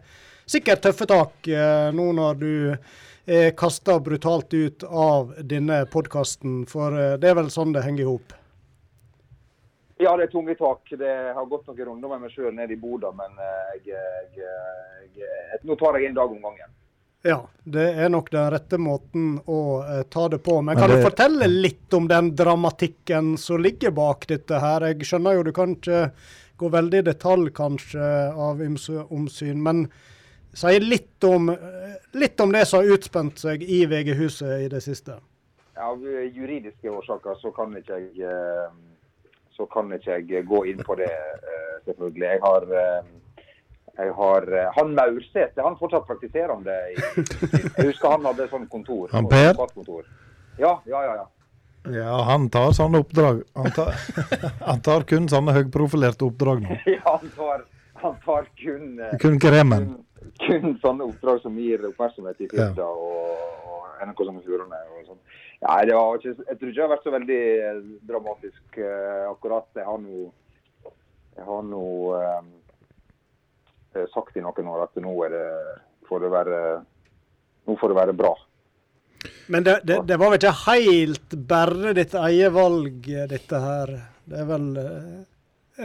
[0.49, 2.51] sikkert tøffe tak eh, nå når du
[3.27, 8.05] er kasta brutalt ut av denne podkasten, for eh, det er vel sånn det henger
[8.05, 8.37] i hop?
[9.99, 10.89] Ja, det er tunge tak.
[10.99, 14.01] Det har gått noen runder med meg sjøl nede i Boda, men eh, jeg,
[14.37, 14.43] jeg,
[15.17, 16.73] jeg, jeg, nå tar jeg en dag om gangen.
[17.25, 20.59] Ja, det er nok den rette måten å eh, ta det på.
[20.61, 24.85] Men Men kan det- du fortelle litt om den dramatikken som ligger bak dette her?
[24.91, 26.11] Jeg skjønner jo du kan ikke
[26.57, 28.61] gå veldig i detalj kanskje av
[29.09, 29.87] omsyn, men
[30.57, 34.81] si litt om, eh, litt om det som har utspent seg i VG-huset i det
[34.85, 35.17] siste.
[35.77, 38.69] Av juridiske årsaker så kan ikke jeg eh,
[39.57, 42.27] så kan ikke jeg gå inn på det, eh, selvfølgelig.
[42.29, 43.45] Jeg har, eh,
[43.97, 46.75] jeg har eh, Han Maurseth, han fortsatt praktiserende?
[46.93, 49.09] Jeg husker han hadde sånn kontor.
[49.15, 49.49] Han Per?
[49.55, 50.05] advokatkontor.
[50.61, 51.15] Ja, ja, ja.
[51.23, 51.27] ja.
[51.87, 53.43] Ja, han tar sånne oppdrag.
[53.55, 53.93] Han tar,
[54.69, 56.77] han tar kun sånne høyprofilerte oppdrag nå.
[56.97, 57.63] ja han, tar,
[58.03, 59.85] han tar kun Kun kremen.
[60.43, 62.89] kun sånne oppdrag som gir oppmerksomhet i Firda Ja.
[62.91, 64.81] og, og NRK Sogn og Fjordane.
[64.97, 65.21] og sånn.
[65.59, 69.23] Ja, det var ikke, jeg tror ikke det har vært så veldig eh, dramatisk eh,
[69.29, 69.69] akkurat.
[69.75, 70.27] Jeg har nå
[71.37, 71.85] jeg har nå
[72.17, 72.43] eh,
[73.93, 75.47] eh, sagt i noen år at nå det,
[76.09, 76.59] får det være
[77.67, 78.33] nå får det være bra.
[79.53, 83.93] Men det, det, det var vel ikke helt bare ditt eget valg, dette her?
[84.27, 84.69] Det er vel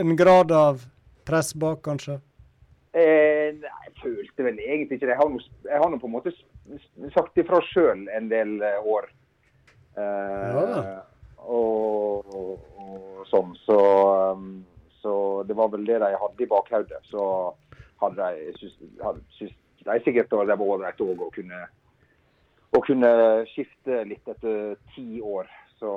[0.03, 0.85] en grad av
[1.27, 2.19] press bak, kanskje?
[2.93, 5.17] Eh, nei, jeg følte vel egentlig ikke det.
[5.17, 6.35] Jeg har nå, på en måte
[7.15, 9.09] sagt ifra sjøl en del år.
[9.97, 11.03] Eh, Ja.
[11.37, 13.55] og, og, og sånn.
[13.67, 13.79] Så,
[14.33, 14.65] um,
[15.03, 17.03] så det var vel det de hadde i bakhodet.
[17.11, 17.25] Så
[18.03, 21.65] hadde de syns, hadde, syns de sikkert det var ålreit òg å kunne
[22.73, 23.09] å kunne
[23.51, 25.51] skifte litt etter ti år.
[25.77, 25.91] Så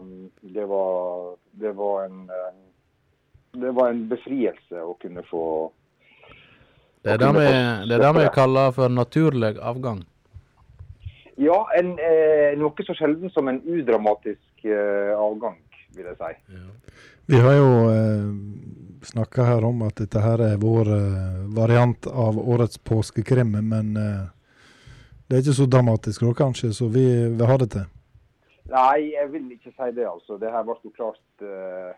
[0.00, 2.24] um, det var det var en
[3.56, 5.70] det var en befrielse å kunne få
[7.04, 10.02] Det det det er det vi kaller for naturlig avgang.
[11.36, 15.58] Ja, en, eh, noe så sjelden som en udramatisk eh, avgang,
[15.96, 16.60] vil jeg si.
[17.28, 18.30] Vi har jo eh,
[19.04, 24.24] snakka her om at dette her er vår eh, variant av årets påskekrim, men eh,
[25.26, 27.86] det er ikke så dramatisk nå, kanskje, så vi vil ha det til.
[28.70, 30.40] Nei, jeg vil ikke si det, altså.
[30.40, 31.92] Det her ble jo klart eh,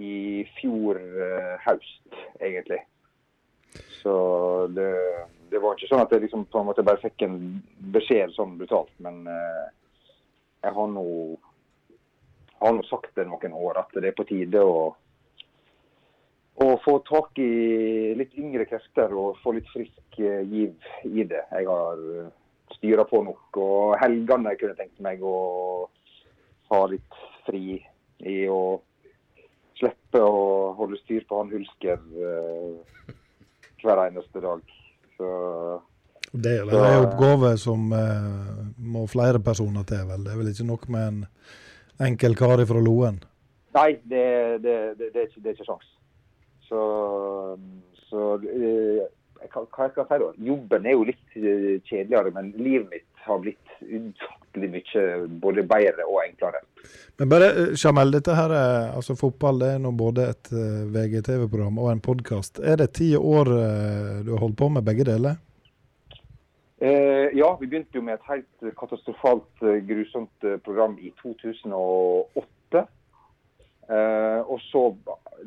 [0.00, 2.80] i fjor eh, høst, egentlig.
[4.00, 4.14] Så
[4.76, 4.90] det,
[5.54, 7.38] det var ikke sånn at jeg liksom på en måte bare fikk en
[7.94, 8.90] beskjed sånn brutalt.
[9.04, 9.66] Men eh,
[10.66, 11.06] jeg har nå
[12.58, 14.86] har nå sagt det noen år at det er på tide å,
[16.64, 20.74] å få tak i litt yngre krefter og få litt frisk eh, giv
[21.06, 21.44] i det.
[21.50, 22.32] Jeg har eh,
[22.78, 23.60] styra på nok.
[23.60, 25.36] Og helgene jeg kunne tenkt meg å
[26.72, 27.78] ha litt fri
[28.24, 28.80] i å
[29.78, 32.00] slippe å holde styr på han Hulsker
[32.30, 33.12] eh,
[33.84, 34.62] hver eneste dag.
[35.16, 35.28] Så
[36.32, 40.24] Det er en oppgave som eh, må flere personer til, vel.
[40.26, 41.24] Det er vel ikke nok med en
[42.08, 43.20] enkel kar fra Loen.
[43.74, 44.24] Nei, det,
[44.62, 45.90] det, det, det, er, ikke, det er ikke sjans.
[46.68, 46.80] Så,
[48.08, 49.02] så eh,
[49.50, 50.30] hva, hva skal jeg si da?
[50.50, 55.04] Jobben er jo litt eh, kjedeligere, men livet mitt har blitt ufattelig mye
[55.42, 56.60] både bedre og enklere.
[57.18, 60.84] Men bare, eh, Jamel, dette her er, altså fotball det er nå både et eh,
[60.94, 62.60] VGTV-program og en podkast.
[62.60, 65.38] Er det ti år eh, du har holdt på med begge deler?
[66.84, 72.84] Eh, ja, vi begynte jo med et helt katastrofalt, eh, grusomt eh, program i 2008.
[73.84, 74.82] Eh, og så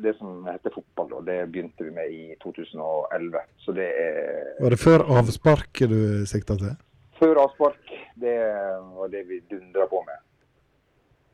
[0.02, 3.44] det som heter fotball, da, det begynte vi med i 2011.
[3.58, 6.76] Så det er Var det før avsparket du sikta til?
[7.18, 7.92] Før avspark.
[8.16, 8.36] Det
[8.98, 10.18] var det vi dundra på med.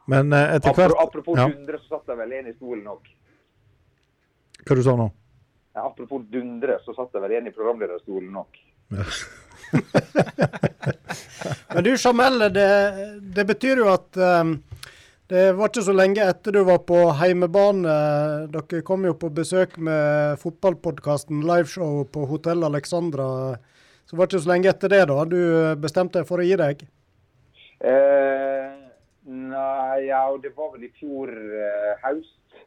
[0.07, 3.13] Men eh, etter hvert Apropos, ja, dundre, så satt jeg vel en i stolen òg.
[4.65, 5.09] Hva du sa nå?
[5.75, 8.61] Apropos dundre, så satt jeg vel en i programlederstolen òg.
[11.75, 12.69] Men du, Jamel, det,
[13.35, 14.55] det betyr jo at um,
[15.33, 17.95] det var ikke så lenge etter du var på heimebane.
[18.53, 23.57] Dere kom jo på besøk med fotballpodkasten Liveshow på Hotell Alexandra.
[24.15, 25.39] Så det ikke så lenge etter det da du
[25.83, 26.83] bestemte deg for å gi deg?
[27.83, 28.69] Eh,
[29.27, 32.61] nei, ja, det var vel i fjor eh, høst.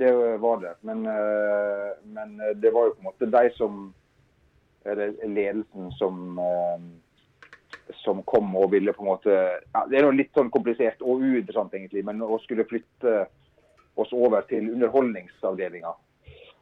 [0.00, 0.72] Det var det.
[0.88, 3.76] Men, eh, men det var jo på en måte de som
[4.88, 6.88] Eller ledelsen som eh,
[8.00, 11.20] som kom og ville på en måte ja, Det er jo litt sånn komplisert og
[11.20, 13.26] uinteressant, egentlig, men å skulle flytte
[14.00, 15.92] oss over til underholdningsavdelinga.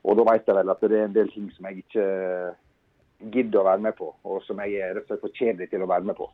[0.03, 2.07] Og da vet jeg vel at det er en del ting som jeg ikke
[3.21, 5.85] gidder å være med på, og som jeg er rett og slett for kjedelig til
[5.85, 6.29] å være med på.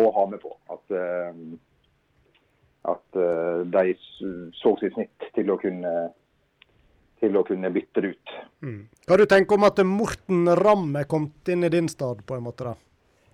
[0.00, 0.54] Og ha med på.
[0.72, 1.42] At, eh,
[2.92, 3.94] at eh, de
[4.58, 5.94] så sitt snitt til å kunne
[7.22, 8.30] til å kunne bytte det ut.
[9.06, 12.42] Hva du tenker om at Morten Ramm er kommet inn i din stad, på en
[12.42, 12.66] måte?
[12.66, 12.72] da?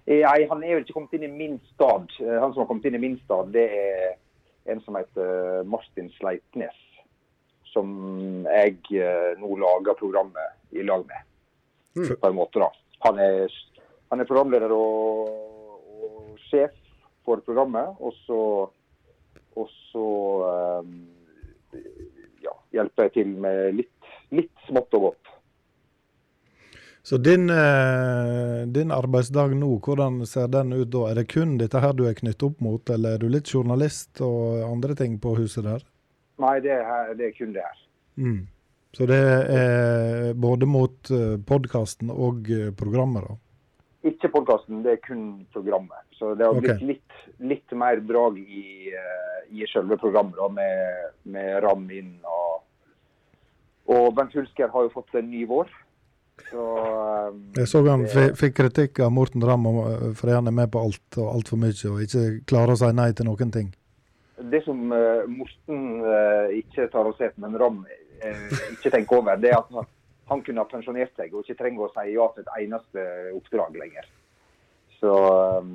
[0.09, 2.12] Nei, han er jo ikke kommet inn i min stad.
[2.20, 4.18] Eh, Han som har kommet inn i min stad, det er
[4.68, 6.76] en som heter Martin Sleipnes.
[7.72, 8.76] Som jeg
[9.40, 11.28] nå lager programmet i lag med,
[12.20, 12.62] på en måte.
[12.62, 12.70] da.
[13.07, 13.55] Han er,
[14.11, 15.30] han er programleder og,
[16.03, 16.74] og sjef
[17.26, 18.42] for programmet, og så,
[19.59, 20.07] og så
[20.82, 20.94] um,
[22.44, 25.34] ja, hjelper jeg til med litt, litt smått og godt.
[27.09, 31.07] Så din, eh, din arbeidsdag nå, hvordan ser den ut da?
[31.09, 34.20] Er det kun dette her du er knyttet opp mot, eller er du litt journalist
[34.20, 35.86] og andre ting på huset der?
[36.42, 37.78] Nei, det er, det er kun det her.
[38.20, 38.42] Mm.
[38.97, 41.11] Så det er både mot
[41.47, 43.36] podkasten og eh, programmet, da?
[44.09, 46.05] Ikke podkasten, det er kun programmet.
[46.16, 47.18] Så det har blitt blitt litt,
[47.51, 52.47] litt mer drag i, eh, i selve programmet, da, med, med Ram inn og
[53.89, 55.70] Og Bent Hulsker har jo fått en ny vår.
[56.51, 56.64] Så
[57.32, 60.70] um, Jeg så han det- fikk kritikk av Morten Ramm eh, fordi han er med
[60.70, 63.72] på alt og altfor mye, og ikke klarer å si nei til noen ting.
[64.39, 69.38] Det som uh, Morten uh, ikke tar oss etter men Ram eh, ikke tenker over,
[69.40, 69.70] det er at
[70.28, 73.04] han, kunne ha pensjonert seg og ikke trenger å si ja til et eneste
[73.36, 74.08] oppdrag lenger.
[74.98, 75.70] Så, eh,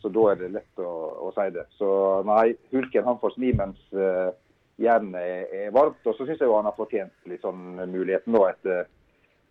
[0.00, 0.92] så da er det lett å,
[1.28, 1.66] å si det.
[1.78, 1.88] Så
[2.26, 4.32] nei, Hulken han får smi mens uh,
[4.82, 6.02] jernet er, er varmt.
[6.04, 8.84] Og så syns jeg jo han har fortjent litt sånn muligheten da etter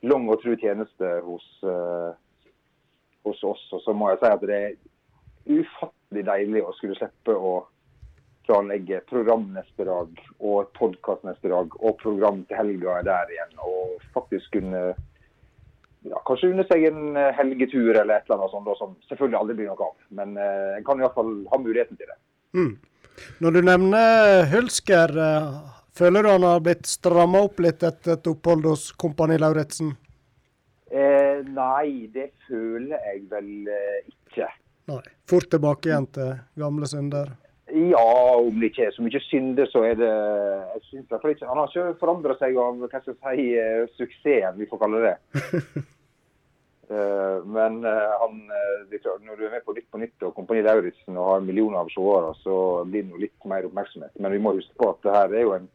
[0.06, 2.14] lang og tru tjeneste hos, uh,
[3.26, 3.64] hos oss.
[3.74, 4.78] Og så må jeg si at det er
[5.46, 7.56] ufattelig deilig å skulle slippe å
[8.46, 13.54] planlegge program neste dag og podkast neste dag og program til helga der igjen.
[13.66, 14.84] Og faktisk kunne
[16.06, 19.40] ja, kanskje unne seg en eh, helgetur eller et eller annet sånt, da, som selvfølgelig
[19.40, 19.96] aldri blir noe av.
[20.20, 22.20] Men eh, en kan iallfall ha muligheten til det.
[22.56, 22.74] Mm.
[23.44, 25.54] Når du nevner Hulsker, eh,
[25.98, 29.96] føler du han har blitt stramma opp litt etter et opphold hos Kompani Lauritzen?
[30.92, 34.52] Eh, nei, det føler jeg vel eh, ikke.
[34.92, 35.02] Nei.
[35.26, 37.34] Fort tilbake igjen til gamle synder?
[37.76, 41.32] Ja, om det ikke er så mye synder, så er det jeg synes det, for
[41.34, 44.80] ikke, Han har ikke forandra seg av hva skal jeg si, eh, suksessen, vi får
[44.80, 45.16] kalle det.
[46.94, 51.20] uh, men eh, han, når du er med på Nytt på Nytt og Kompani Lauritzen
[51.20, 52.56] og har millioner av seere, så
[52.88, 54.16] blir det litt mer oppmerksomhet.
[54.24, 55.68] Men vi må huske på at det her er jo en,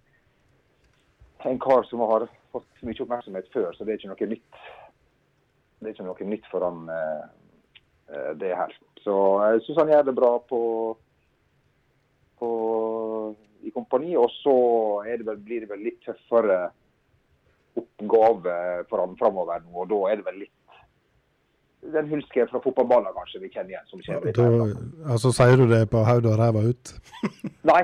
[1.53, 4.65] en kar som har fått mye oppmerksomhet før, så det er ikke noe nytt.
[5.81, 8.73] Det er ikke noe nytt for han, uh, det her.
[9.05, 10.65] Så jeg syns han gjør det bra på,
[12.41, 12.51] på,
[13.63, 14.17] i kompani.
[14.19, 14.57] Og så
[15.07, 16.63] er det vel, blir det vel litt tøffere
[17.81, 18.57] oppgave
[18.91, 20.57] for han framover nå, og da er det vel litt
[21.81, 23.87] den hulsken fra fotballbanen kanskje vi kjenner igjen.
[23.89, 24.49] som kjenner Da,
[25.13, 26.93] altså, sier du det på hodet og ræva ut?
[27.71, 27.81] Nei,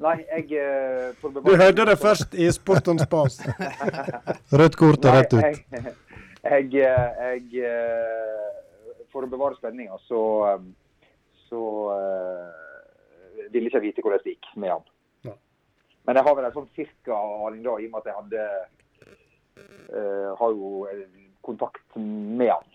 [0.00, 3.40] nei, jeg eh, får Du hørte det først i Sportens Spas.
[4.60, 5.42] Rødt kort og rett ut.
[5.44, 5.64] Jeg,
[6.52, 8.46] jeg, jeg, eh,
[9.12, 10.62] For å bevare spenninga, så, eh, eh,
[13.52, 14.84] ville ikke vite hvordan det gikk med han.
[15.28, 15.34] Ja.
[16.06, 18.44] Men jeg har vel en sånn cirka aning da, i og med at jeg hadde
[19.94, 20.86] uh, har jo
[21.46, 22.68] kontakt med han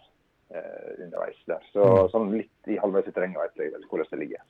[0.56, 1.64] uh, underveis der.
[1.74, 2.10] Så Mm.
[2.12, 4.44] sånn litt i halvveis i terrenget vet jeg vel hvordan det ligger.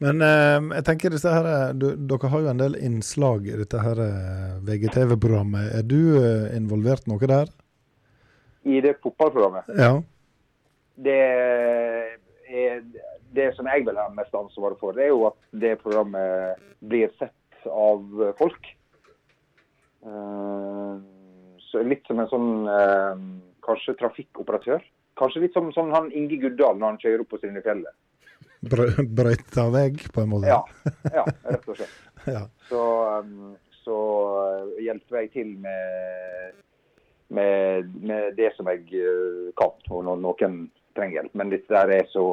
[0.00, 3.80] Men eh, jeg tenker disse her, du, dere har jo en del innslag i dette
[3.84, 5.74] her eh, VGTV-programmet.
[5.76, 7.50] Er du eh, involvert noe der?
[8.64, 9.92] I det fotballprogrammet Ja.
[10.96, 11.18] det
[12.48, 12.80] er
[13.34, 17.12] det som jeg vil ha mest ansvar for, det er jo at det programmet blir
[17.18, 18.04] sett av
[18.38, 18.70] folk.
[20.06, 20.94] Eh,
[21.70, 23.20] Så litt som en sånn eh,
[23.62, 24.80] kanskje trafikkoperatør.
[25.20, 27.94] Kanskje litt som som han Inge Guddal når han kjører opp på sine fjellet.
[28.60, 30.50] Brøyta vegg, på en måte?
[30.50, 30.64] Ja,
[31.14, 31.94] ja, rett og slett.
[32.26, 32.42] Ja.
[32.68, 32.80] Så,
[33.22, 33.96] um, så
[34.82, 36.58] hjelper jeg til med,
[37.32, 38.82] med, med det som jeg
[39.56, 40.58] kan, og når noen
[40.98, 41.38] trenger hjelp.
[41.40, 42.26] Men dette der er så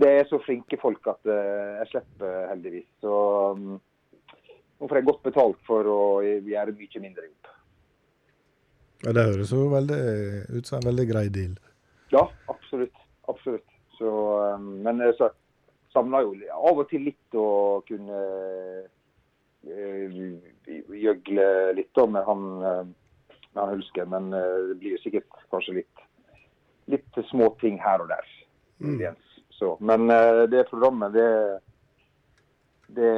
[0.00, 2.88] det er så flinke folk at uh, jeg slipper heldigvis.
[3.02, 3.14] Så
[3.60, 7.50] nå får jeg godt betalt for å gjøre mye mindre jobb.
[9.04, 10.00] Ja, Det høres jo veldig
[10.56, 11.58] ut som en veldig grei deal.
[12.12, 12.96] Ja, absolutt.
[13.28, 13.68] Absolutt.
[13.98, 14.08] Så,
[14.56, 15.28] um, men eh, så
[15.92, 18.20] savner jo av og til litt å kunne
[20.96, 21.46] gjøgle
[21.76, 24.08] litt med han, med han Hulsker.
[24.08, 26.04] Men det blir jo sikkert kanskje litt,
[26.94, 28.30] litt små ting her og der.
[28.80, 29.29] muligens.
[29.60, 31.26] Så, men uh, det programmet, det,
[32.96, 33.10] det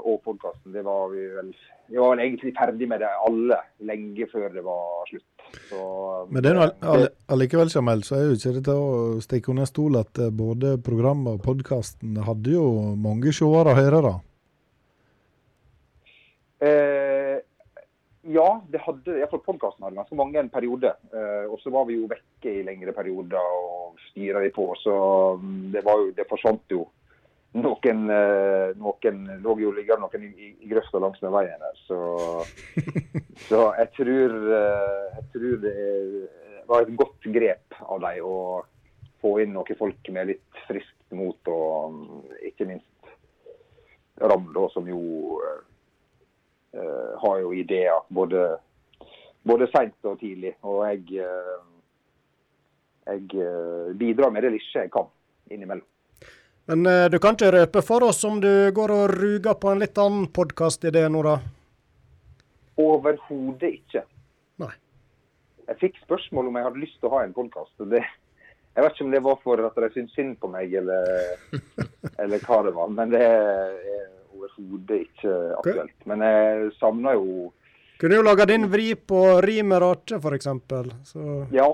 [0.00, 1.50] og podkasten, det var vi vel
[1.90, 5.26] Vi var vel egentlig ferdig med det alle lenge før det var slutt.
[5.68, 5.80] Så,
[6.30, 9.50] Men det er all- all- allikevel, Jamel, så er jo ikke det til å stikke
[9.50, 14.14] under stol at eh, både programmet og podkasten hadde jo mange seere og hørere.
[16.60, 16.99] Eh,
[18.22, 20.92] ja, det hadde iallfall podkasten hadde ganske mange en periode.
[21.14, 24.66] Eh, og så var vi jo vekke i lengre perioder og styra vi på.
[24.82, 24.94] Så
[25.40, 26.84] mm, det, var jo, det forsvant jo
[27.60, 31.80] noen eh, Noen lå jo liggende noen i, i grøfta langs med veien der.
[31.88, 32.00] Så,
[33.48, 35.74] så jeg tror eh, Jeg tror det
[36.70, 38.36] var et godt grep av dem å
[39.20, 42.20] få inn noen folk med litt friskt mot, og mm,
[42.52, 42.86] ikke minst
[44.20, 45.00] Ram, da, som jo
[45.40, 45.60] eh,
[46.72, 48.44] har jo ideer både,
[49.42, 50.54] både seint og tidlig.
[50.62, 51.62] Og jeg, eh,
[53.10, 55.08] jeg eh, bidrar med det lille jeg kan
[55.50, 55.86] innimellom.
[56.70, 59.82] Men eh, du kan ikke røpe for oss om du går og ruger på en
[59.82, 61.38] litt annen podkastidé nå, da?
[62.80, 64.04] Overhodet ikke.
[64.62, 64.72] Nei.
[65.66, 67.74] Jeg fikk spørsmål om jeg hadde lyst til å ha en podkast.
[67.80, 71.34] Jeg vet ikke om det var for at de syntes synd på meg, eller,
[72.22, 72.94] eller hva det var.
[72.94, 73.74] Men det er
[74.40, 75.96] overhodet ikke aktuelt.
[76.08, 77.50] Men jeg savner jo
[78.00, 80.46] Kunne jo laga din vri på rimet rake, f.eks.
[81.52, 81.66] Ja,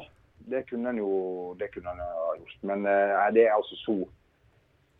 [0.50, 1.10] det kunne en jo
[1.58, 2.56] det kunne en ha gjort.
[2.66, 3.96] Men eh, nei, det er altså så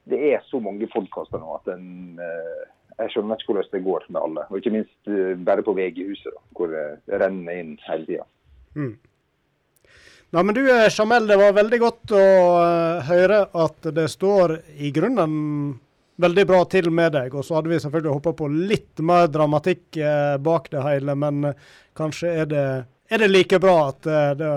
[0.07, 2.63] Det er så mange podkaster nå at en eh,
[3.01, 4.47] Jeg skjønner ikke hvordan det går med alle.
[4.51, 8.31] Og ikke minst eh, bare på VG-huset, hvor det renner inn hele tida.
[8.79, 8.97] mm.
[10.35, 12.23] Nei, men du Jamel, det var veldig godt å
[13.07, 15.37] høre at det står i grunnen
[16.17, 17.35] veldig bra til med deg.
[17.35, 21.51] Og så hadde vi selvfølgelig håpa på litt mer dramatikk eh, bak det hele, men
[21.51, 21.65] eh,
[21.97, 22.67] kanskje er det,
[23.11, 24.53] er det like bra at eh, det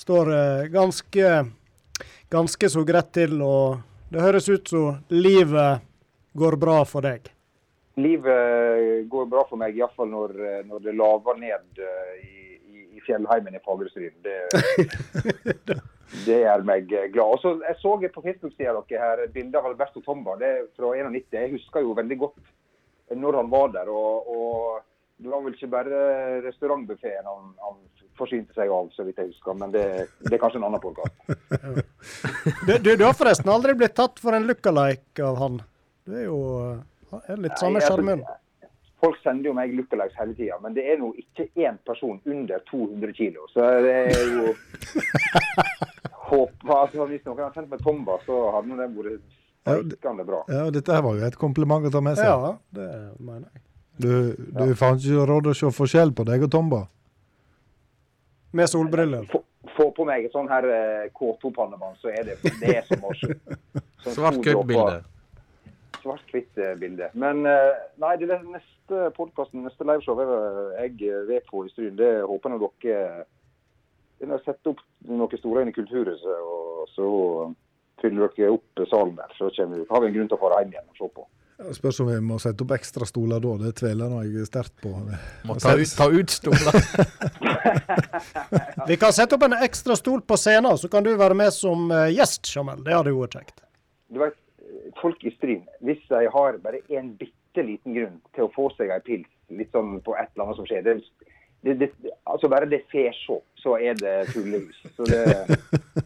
[0.00, 1.34] står eh, ganske,
[2.32, 3.40] ganske så greit til.
[3.42, 3.80] Og
[4.10, 5.86] det høres ut som livet
[6.32, 7.30] går bra for deg.
[8.00, 11.82] Livet går bra for meg, iallfall når, eh, når det laver ned
[12.24, 12.39] i
[13.10, 14.16] fjellheimen i Fagerstryn.
[14.24, 14.38] Det,
[16.26, 17.26] det gjør meg glad.
[17.26, 20.38] Også, Jeg så på Facebook-sida dere her bilde av Alberto Tomba.
[20.40, 21.26] Det er fra 91.
[21.36, 22.40] Jeg husker jo veldig godt
[23.18, 23.90] når han var der.
[23.90, 24.86] og, og
[25.20, 25.96] det var vel ikke bare
[26.46, 27.80] restaurantbuffeen han, han
[28.16, 29.56] forsynte seg av, så vidt jeg husker.
[29.58, 29.84] Men det,
[30.24, 31.16] det er kanskje en annen podkast.
[32.66, 35.58] Du, du, du har forresten aldri blitt tatt for en lookalike av han.
[36.08, 36.38] Du er jo
[37.10, 38.22] er litt samme altså, sjarmen.
[39.00, 42.60] Folk sender jo meg lookalikes hele tida, men det er nå ikke én person under
[42.70, 43.46] 200 kilo.
[43.48, 44.50] Så det er jo
[46.30, 49.22] håp, altså, Hvis noen hadde sendt meg Tomba, så hadde nå det vært
[49.64, 50.42] steikende bra.
[50.52, 52.28] Ja, Dette her var jo et kompliment å ta med seg.
[52.28, 52.88] Ja, det
[53.18, 53.64] mener jeg.
[54.00, 54.12] Du,
[54.56, 56.82] du fant ikke råd å se forskjell på deg og Tomba?
[58.56, 59.26] Med solbriller.
[59.30, 59.42] Få,
[59.76, 63.12] få på meg et sånn her eh, K2-pannebånd, så er det, det er som å
[63.20, 63.36] se-
[64.00, 64.24] som
[66.30, 66.30] Svart-hvitt-bilde.
[66.30, 67.10] Svart-hvitt-bilde.
[67.14, 71.96] Men eh, nei, det er neste podkasten, neste liveshow er jeg ved på i Stryn.
[71.98, 73.24] Det håper jeg dere
[74.20, 77.06] dere har satt opp noen store inn i Kulturhuset, og så
[78.02, 79.30] fyller dere opp salen der.
[79.38, 81.26] Så vi- har vi en grunn til å fare hjem igjen og se på.
[81.60, 83.56] Ja, Spørs om vi må sette opp ekstra stoler da.
[83.64, 84.88] Det tviler jeg sterkt på.
[85.44, 86.72] Må ta ut, ta ut stoler.
[88.88, 91.90] Vi kan sette opp en ekstra stol på scenen, så kan du være med som
[91.92, 92.80] eh, gjest, Jamel.
[92.84, 93.60] Det hadde jo vært kjekt.
[94.10, 94.34] Du vet,
[95.00, 98.92] folk i Stryn, hvis de har bare en bitte liten grunn til å få seg
[98.94, 101.00] en pils, litt sånn på et eller annet som skjer det,
[101.60, 101.90] det, det,
[102.24, 104.78] altså Bare det får se, så er det fuglehus.
[104.96, 105.24] Så det,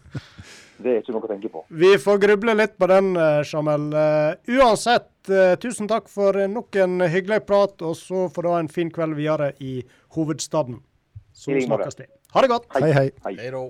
[0.82, 1.62] det er ikke noe å tenke på.
[1.68, 3.86] Vi får gruble litt på den, eh, Jamel.
[4.00, 8.58] Eh, uansett, eh, tusen takk for nok en hyggelig prat, og så får du ha
[8.64, 9.76] en fin kveld videre i
[10.18, 10.82] hovedstaden.
[11.34, 12.10] Så snakkes vi.
[12.34, 12.70] Ha det godt.
[12.74, 13.08] Hei, hei.
[13.22, 13.68] Hei då.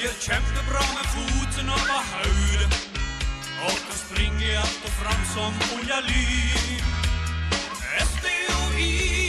[0.00, 2.72] Gjør kjempebra med foten over hodet.
[3.64, 6.84] Og kan springe att og fram som oljelyn.
[8.10, 9.19] SDOI,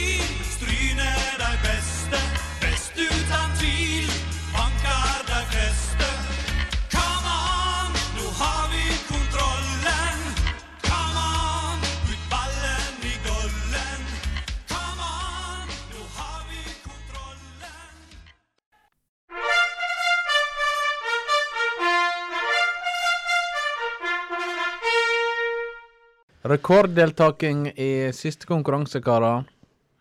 [26.52, 29.46] Rekorddeltaking i siste konkurranse, karer.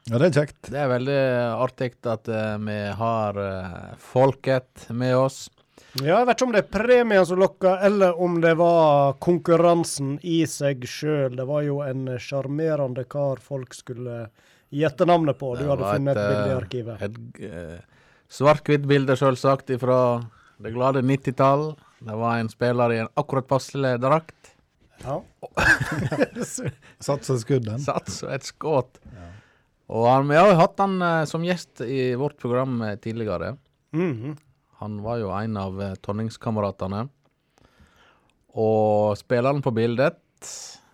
[0.09, 0.71] Ja, det er kjekt.
[0.73, 1.21] Det er veldig
[1.61, 5.45] artig at uh, vi har uh, folket med oss.
[5.99, 10.17] Ja, jeg vet ikke om det er premien som lokka, eller om det var konkurransen
[10.23, 11.35] i seg sjøl.
[11.39, 14.25] Det var jo en sjarmerende kar folk skulle
[14.71, 15.53] gjette navnet på.
[15.55, 17.01] Du Det hadde funnet et et, bilde i eh, arkivet.
[17.07, 17.17] Et
[17.51, 19.99] uh, svart-hvitt bilde, selvsagt, fra
[20.61, 21.71] det glade 90-tall.
[22.01, 24.50] Det var en spiller i en akkurat passelig drakt.
[25.03, 25.19] Ja.
[27.05, 27.81] Sats og skudd, den.
[27.83, 28.99] Sats og et skudd.
[29.91, 33.57] Og han, vi har jo hatt han eh, som gjest i vårt program eh, tidligere.
[33.91, 34.37] -hmm.
[34.79, 37.09] Han var jo en av eh, Tonningskameratene.
[38.53, 40.17] Og spilleren på bildet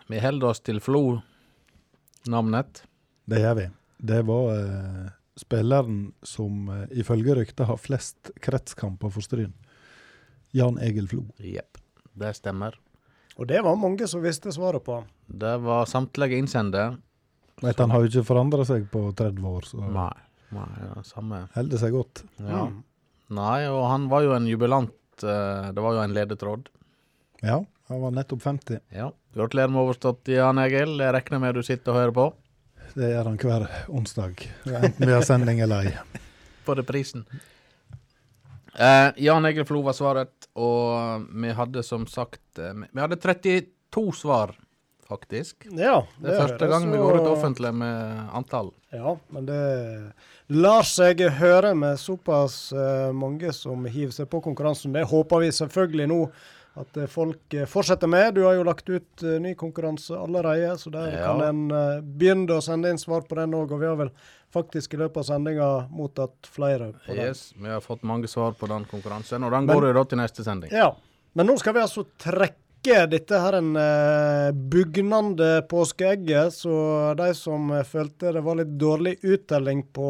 [0.07, 2.83] Vi holder oss til Flo-navnet.
[3.25, 3.69] Det gjør vi.
[3.97, 9.53] Det var eh, spilleren som ifølge ryktet har flest kretskamper for Stryn.
[10.51, 11.25] Jan Egil Flo.
[11.37, 11.77] Jepp,
[12.13, 12.79] det stemmer.
[13.38, 15.01] Og det var mange som visste svaret på.
[15.27, 16.88] Det var samtlige innsendte.
[17.61, 20.11] Vet, han har jo ikke forandra seg på 30 år, så Nei.
[20.55, 21.43] Nei ja, samme.
[21.55, 22.21] holder seg godt.
[22.39, 22.65] Ja.
[22.69, 22.77] Mm.
[23.38, 24.93] Nei, og han var jo en jubilant.
[25.21, 26.69] eh, Det var jo en ledetråd.
[27.43, 27.57] Ja,
[27.89, 28.80] han var nettopp 50.
[28.95, 29.09] Ja.
[29.35, 30.95] Gratulerer med overstått, Jan Egil.
[31.03, 32.27] Jeg regner med du sitter og hører på.
[32.95, 35.93] Det gjør han hver onsdag, enten vi har sending eller ei.
[36.65, 37.26] På reprisen.
[38.77, 44.11] Eh, Jan Egil Flo var svaret, og vi hadde som sagt eh, Vi hadde 32
[44.13, 44.53] svar
[45.07, 45.65] faktisk.
[45.71, 48.73] Ja, Det er første det, gang vi går ut offentlig med antall.
[48.93, 49.61] Ja, men det
[50.53, 54.93] lar seg høre med såpass eh, mange som hiver seg på konkurransen.
[54.93, 56.19] Det håper vi selvfølgelig nå
[56.79, 58.35] at eh, folk eh, fortsetter med.
[58.35, 61.25] Du har jo lagt ut eh, ny konkurranse allerede, så der Ja.
[61.31, 63.71] kan en begynne å sende inn svar på den òg.
[63.71, 64.11] Og vi har vel
[64.53, 67.25] faktisk i løpet av sendinga mottatt flere på den.
[67.31, 70.03] Yes, vi har fått mange svar på den konkurransen, og den Men- går jo da
[70.03, 70.71] til neste sending.
[70.71, 70.93] Ja,
[71.35, 73.73] men nå skal vi altså trekke dette her en
[74.69, 80.07] bugnende påskeegget, så de som følte det var litt dårlig uttelling på,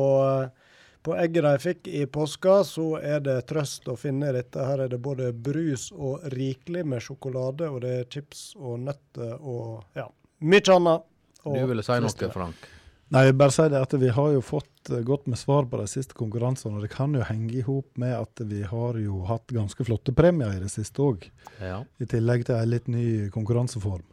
[1.08, 4.60] på egget de fikk i påska, så er det trøst å finne i dette.
[4.60, 9.38] Her er det både brus og rikelig med sjokolade, og det er chips og nøtter
[9.40, 10.10] og ja,
[10.44, 11.06] mye annet.
[11.48, 12.68] Og Du ville si noe, Frank?
[13.16, 15.80] Nei, jeg bare si det at vi har jo fått eh, godt med svar på
[15.80, 19.22] de siste konkurransene, og det kan jo henge i hop med at vi har jo
[19.30, 21.24] hatt ganske flotte premier i det siste òg.
[21.64, 21.86] Ja.
[22.04, 24.04] I tillegg til en litt ny konkurranseform.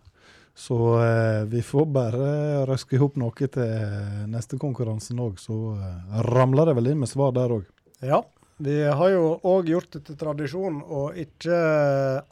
[0.54, 2.28] Så eh, vi får bare
[2.68, 7.10] røske i hop noe til neste konkurransen òg, så eh, ramler det vel inn med
[7.10, 7.66] svar der òg.
[8.04, 8.20] Ja,
[8.56, 11.56] vi har jo òg gjort det til tradisjon å ikke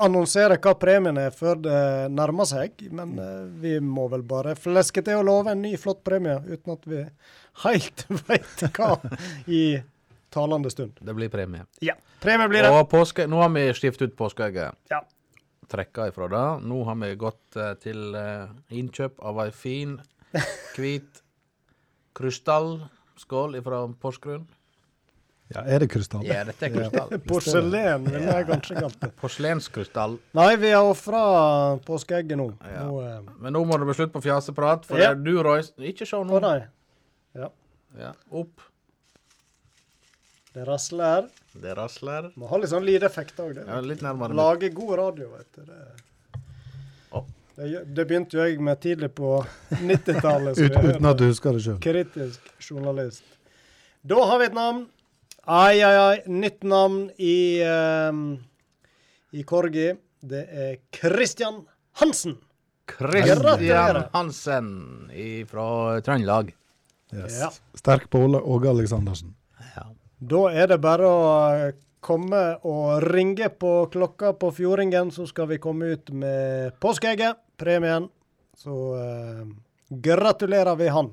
[0.02, 1.80] annonsere hva premien er før det
[2.14, 2.84] nærmer seg.
[2.94, 6.76] Men eh, vi må vel bare fleske til og love en ny flott premie, uten
[6.76, 7.02] at vi
[7.64, 8.92] helt veit hva
[9.50, 9.64] i
[10.32, 11.02] talende stund.
[11.02, 11.66] Det blir premie.
[11.82, 12.70] Ja, premie blir det.
[12.70, 14.78] Og påske, nå har vi skiftet ut påskeegget.
[14.94, 15.02] Ja.
[15.72, 16.46] Trekka ifra det.
[16.68, 19.96] Nå har vi gått eh, til eh, innkjøp av ei fin,
[20.76, 21.22] hvit
[22.18, 24.44] krystallskål fra Porsgrunn.
[25.52, 26.22] Ja, er det krystall?
[26.24, 27.10] Ja, dette er krystall.
[27.28, 29.10] Porselen vil jeg kanskje kalt det.
[29.20, 30.16] Porselenskrystall.
[30.38, 31.22] Nei, vi har ofra
[31.84, 32.46] påskeegget nå.
[32.64, 32.86] Ja.
[32.88, 35.12] nå eh, Men nå må det bli slutt på fjaseprat, for Ja.
[35.12, 36.40] det du, Roy Ikke se nå.
[37.36, 37.48] Ja.
[37.98, 38.64] Ja, opp.
[40.52, 41.28] Det rasler.
[41.52, 42.28] Det rasler.
[42.36, 43.56] Må ha litt sånn lydeffekt òg.
[43.56, 44.36] Ja, litt nærmere.
[44.36, 45.62] Lage god radio, vet du.
[45.64, 46.42] Det,
[47.16, 47.24] oh.
[47.56, 49.38] det, det begynte jo jeg med tidlig på
[49.80, 50.60] 90-tallet.
[50.60, 51.80] Ut, uten at du er husker det sjøl.
[51.84, 53.24] Kritisk journalist.
[54.04, 54.86] Da har vi et navn.
[55.48, 56.16] Ai, ai, ai.
[56.28, 57.36] Nytt navn i,
[58.12, 58.24] um,
[59.32, 59.92] i Korgi.
[60.20, 61.62] Det er Christian
[61.98, 62.36] Hansen.
[62.92, 64.72] Christian Hansen
[65.48, 65.68] fra
[66.04, 66.52] Trøndelag.
[67.12, 67.40] Yes.
[67.40, 67.54] Ja.
[67.76, 69.32] Sterk på Åge Aleksandersen.
[70.22, 71.72] Da er det bare å eh,
[72.02, 78.06] komme og ringe på klokka på Fjordingen, så skal vi komme ut med påskeegget, premien.
[78.54, 79.48] Så eh,
[79.90, 81.10] gratulerer vi han.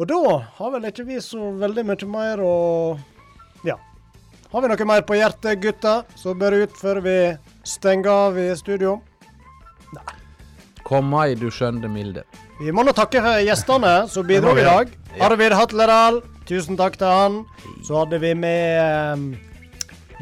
[0.00, 0.18] Og da
[0.56, 2.54] har vel ikke vi så veldig mye mer å
[3.68, 3.76] Ja.
[4.50, 7.16] Har vi noe mer på hjertet, gutter, så bør ut før vi
[7.62, 8.96] stenger av i studio?
[10.82, 12.24] Kom ei, du skjønne milde.
[12.58, 14.90] Vi må nå takke gjestene som bidro i dag.
[15.22, 16.18] Arvid Hatledal,
[16.50, 17.40] tusen takk til han.
[17.86, 19.16] Så hadde vi med eh,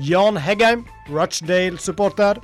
[0.05, 2.41] Jan Heggheim, Rochdale-supporter.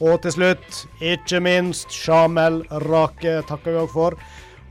[0.00, 4.18] Og til slutt, ikke minst, Shamel Rake takker vi òg for.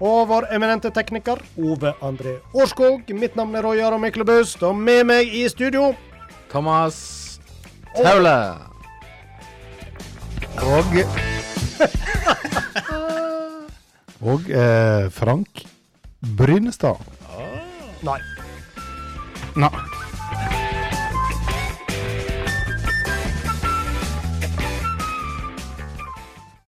[0.04, 3.08] Og vår eminente tekniker Ove André Årskog.
[3.16, 5.94] Mitt navn er Roy Aron Myklebust, og med meg i studio
[6.52, 7.40] Thomas
[7.96, 8.36] Taule.
[10.66, 10.86] Og
[14.26, 15.66] Og eh, Frank
[16.38, 16.98] Brynestad.
[18.06, 18.35] Nei.
[19.56, 19.95] Nei.